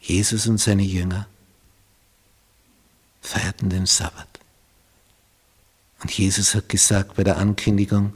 Jesus 0.01 0.47
und 0.47 0.57
seine 0.59 0.83
Jünger 0.83 1.27
feierten 3.21 3.69
den 3.69 3.85
Sabbat. 3.85 4.27
Und 6.01 6.11
Jesus 6.11 6.55
hat 6.55 6.69
gesagt 6.69 7.15
bei 7.15 7.23
der 7.23 7.37
Ankündigung, 7.37 8.13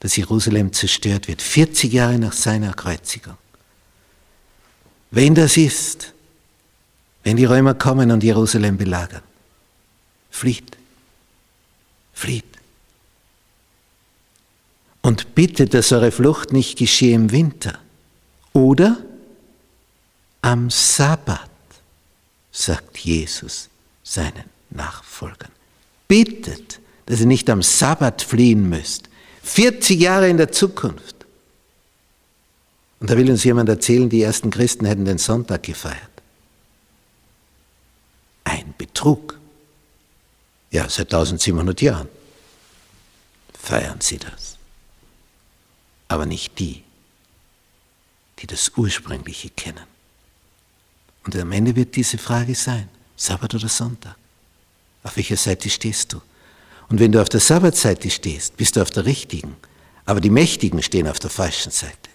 dass 0.00 0.16
Jerusalem 0.16 0.72
zerstört 0.72 1.28
wird, 1.28 1.40
40 1.40 1.92
Jahre 1.92 2.18
nach 2.18 2.32
seiner 2.32 2.72
Kreuzigung. 2.72 3.36
Wenn 5.10 5.34
das 5.34 5.56
ist, 5.56 6.12
wenn 7.22 7.36
die 7.36 7.44
Römer 7.44 7.74
kommen 7.74 8.10
und 8.10 8.22
Jerusalem 8.22 8.76
belagern, 8.76 9.22
flieht, 10.30 10.76
flieht. 12.12 12.44
Und 15.02 15.34
bitte, 15.34 15.66
dass 15.66 15.92
eure 15.92 16.10
Flucht 16.10 16.52
nicht 16.52 16.78
geschehe 16.78 17.14
im 17.14 17.32
Winter 17.32 17.78
oder 18.52 18.98
am 20.42 20.70
Sabbat, 20.70 21.48
sagt 22.52 22.98
Jesus 22.98 23.68
seinen 24.02 24.44
Nachfolgern. 24.70 25.50
Bittet, 26.08 26.80
dass 27.06 27.20
ihr 27.20 27.26
nicht 27.26 27.48
am 27.50 27.62
Sabbat 27.62 28.22
fliehen 28.22 28.68
müsst. 28.68 29.08
40 29.42 30.00
Jahre 30.00 30.28
in 30.28 30.36
der 30.36 30.52
Zukunft. 30.52 31.16
Und 33.00 33.10
da 33.10 33.16
will 33.16 33.30
uns 33.30 33.44
jemand 33.44 33.68
erzählen, 33.68 34.08
die 34.08 34.22
ersten 34.22 34.50
Christen 34.50 34.84
hätten 34.84 35.06
den 35.06 35.18
Sonntag 35.18 35.62
gefeiert. 35.62 35.96
Ein 38.44 38.74
Betrug. 38.76 39.39
Ja, 40.70 40.88
seit 40.88 41.12
1700 41.12 41.80
Jahren 41.82 42.08
feiern 43.60 44.00
sie 44.00 44.18
das. 44.18 44.56
Aber 46.08 46.26
nicht 46.26 46.58
die, 46.58 46.82
die 48.38 48.46
das 48.46 48.72
Ursprüngliche 48.76 49.50
kennen. 49.50 49.84
Und 51.24 51.36
am 51.36 51.52
Ende 51.52 51.76
wird 51.76 51.96
diese 51.96 52.18
Frage 52.18 52.54
sein, 52.54 52.88
Sabbat 53.16 53.54
oder 53.54 53.68
Sonntag? 53.68 54.16
Auf 55.02 55.16
welcher 55.16 55.36
Seite 55.36 55.68
stehst 55.68 56.12
du? 56.12 56.22
Und 56.88 56.98
wenn 56.98 57.12
du 57.12 57.20
auf 57.20 57.28
der 57.28 57.40
Sabbatseite 57.40 58.10
stehst, 58.10 58.56
bist 58.56 58.76
du 58.76 58.82
auf 58.82 58.90
der 58.90 59.04
richtigen. 59.04 59.56
Aber 60.06 60.20
die 60.20 60.30
Mächtigen 60.30 60.82
stehen 60.82 61.06
auf 61.06 61.18
der 61.18 61.30
falschen 61.30 61.70
Seite. 61.70 62.10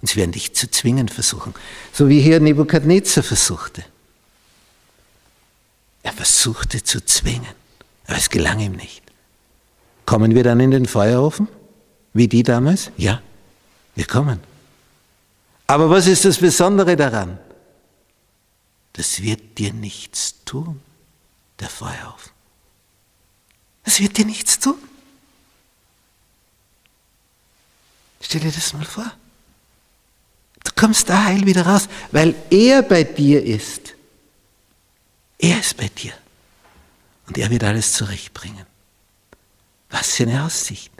Und 0.00 0.08
sie 0.08 0.16
werden 0.16 0.32
dich 0.32 0.54
zu 0.54 0.70
zwingen 0.70 1.08
versuchen. 1.08 1.54
So 1.92 2.08
wie 2.08 2.20
hier 2.20 2.40
Nebukadnezar 2.40 3.22
versuchte. 3.22 3.84
Er 6.02 6.12
versuchte 6.12 6.82
zu 6.82 7.04
zwingen. 7.04 7.63
Aber 8.06 8.16
es 8.16 8.30
gelang 8.30 8.60
ihm 8.60 8.72
nicht. 8.72 9.02
Kommen 10.06 10.34
wir 10.34 10.44
dann 10.44 10.60
in 10.60 10.70
den 10.70 10.86
Feuerofen? 10.86 11.48
Wie 12.12 12.28
die 12.28 12.42
damals? 12.42 12.90
Ja, 12.96 13.22
wir 13.94 14.06
kommen. 14.06 14.40
Aber 15.66 15.88
was 15.90 16.06
ist 16.06 16.24
das 16.24 16.38
Besondere 16.38 16.96
daran? 16.96 17.38
Das 18.92 19.22
wird 19.22 19.58
dir 19.58 19.72
nichts 19.72 20.44
tun, 20.44 20.80
der 21.58 21.68
Feuerofen. 21.68 22.32
Das 23.84 24.00
wird 24.00 24.16
dir 24.16 24.24
nichts 24.24 24.58
tun. 24.58 24.76
Stell 28.20 28.40
dir 28.40 28.52
das 28.52 28.72
mal 28.72 28.84
vor. 28.84 29.10
Du 30.64 30.70
kommst 30.76 31.08
da 31.08 31.24
heil 31.24 31.44
wieder 31.44 31.66
raus, 31.66 31.88
weil 32.10 32.34
er 32.50 32.82
bei 32.82 33.04
dir 33.04 33.44
ist. 33.44 33.94
Er 35.38 35.60
ist 35.60 35.76
bei 35.76 35.88
dir. 35.88 36.12
Und 37.26 37.38
er 37.38 37.50
wird 37.50 37.64
alles 37.64 37.92
zurechtbringen. 37.92 38.66
Was 39.90 40.14
für 40.14 40.24
eine 40.24 40.44
Aussicht. 40.44 40.92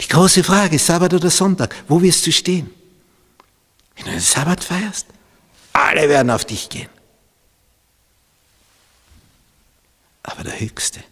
Die 0.00 0.08
große 0.08 0.42
Frage, 0.42 0.78
Sabbat 0.78 1.14
oder 1.14 1.30
Sonntag, 1.30 1.74
wo 1.88 2.00
wirst 2.00 2.26
du 2.26 2.32
stehen? 2.32 2.70
Wenn 3.96 4.04
du 4.06 4.10
den 4.12 4.20
Sabbat 4.20 4.64
feierst, 4.64 5.06
alle 5.72 6.08
werden 6.08 6.30
auf 6.30 6.44
dich 6.44 6.68
gehen. 6.68 6.88
Aber 10.22 10.44
der 10.44 10.58
Höchste 10.58 11.02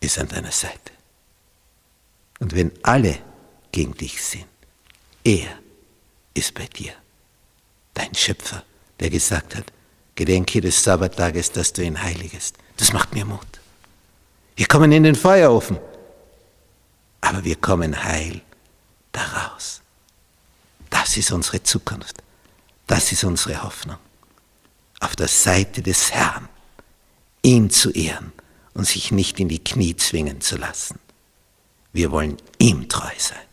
ist 0.00 0.18
an 0.18 0.28
deiner 0.28 0.52
Seite. 0.52 0.92
Und 2.40 2.54
wenn 2.54 2.72
alle 2.82 3.18
gegen 3.70 3.94
dich 3.94 4.22
sind, 4.22 4.46
er 5.24 5.58
ist 6.34 6.54
bei 6.54 6.66
dir. 6.66 6.92
Dein 7.94 8.14
Schöpfer, 8.14 8.64
der 9.00 9.10
gesagt 9.10 9.54
hat, 9.54 9.72
gedenke 10.14 10.60
des 10.60 10.82
Sabbattages, 10.82 11.52
dass 11.52 11.72
du 11.72 11.82
ihn 11.82 12.02
heiligest. 12.02 12.56
Das 12.82 12.92
macht 12.92 13.14
mir 13.14 13.24
Mut. 13.24 13.60
Wir 14.56 14.66
kommen 14.66 14.90
in 14.90 15.04
den 15.04 15.14
Feuerofen, 15.14 15.78
aber 17.20 17.44
wir 17.44 17.54
kommen 17.54 18.02
heil 18.02 18.40
daraus. 19.12 19.82
Das 20.90 21.16
ist 21.16 21.30
unsere 21.30 21.62
Zukunft. 21.62 22.24
Das 22.88 23.12
ist 23.12 23.22
unsere 23.22 23.62
Hoffnung. 23.62 23.98
Auf 24.98 25.14
der 25.14 25.28
Seite 25.28 25.80
des 25.80 26.10
Herrn, 26.10 26.48
ihn 27.42 27.70
zu 27.70 27.92
ehren 27.92 28.32
und 28.74 28.88
sich 28.88 29.12
nicht 29.12 29.38
in 29.38 29.48
die 29.48 29.62
Knie 29.62 29.94
zwingen 29.94 30.40
zu 30.40 30.56
lassen. 30.56 30.98
Wir 31.92 32.10
wollen 32.10 32.36
ihm 32.58 32.88
treu 32.88 33.14
sein, 33.16 33.46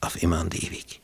auf 0.00 0.22
immer 0.22 0.40
und 0.42 0.54
ewig. 0.54 1.00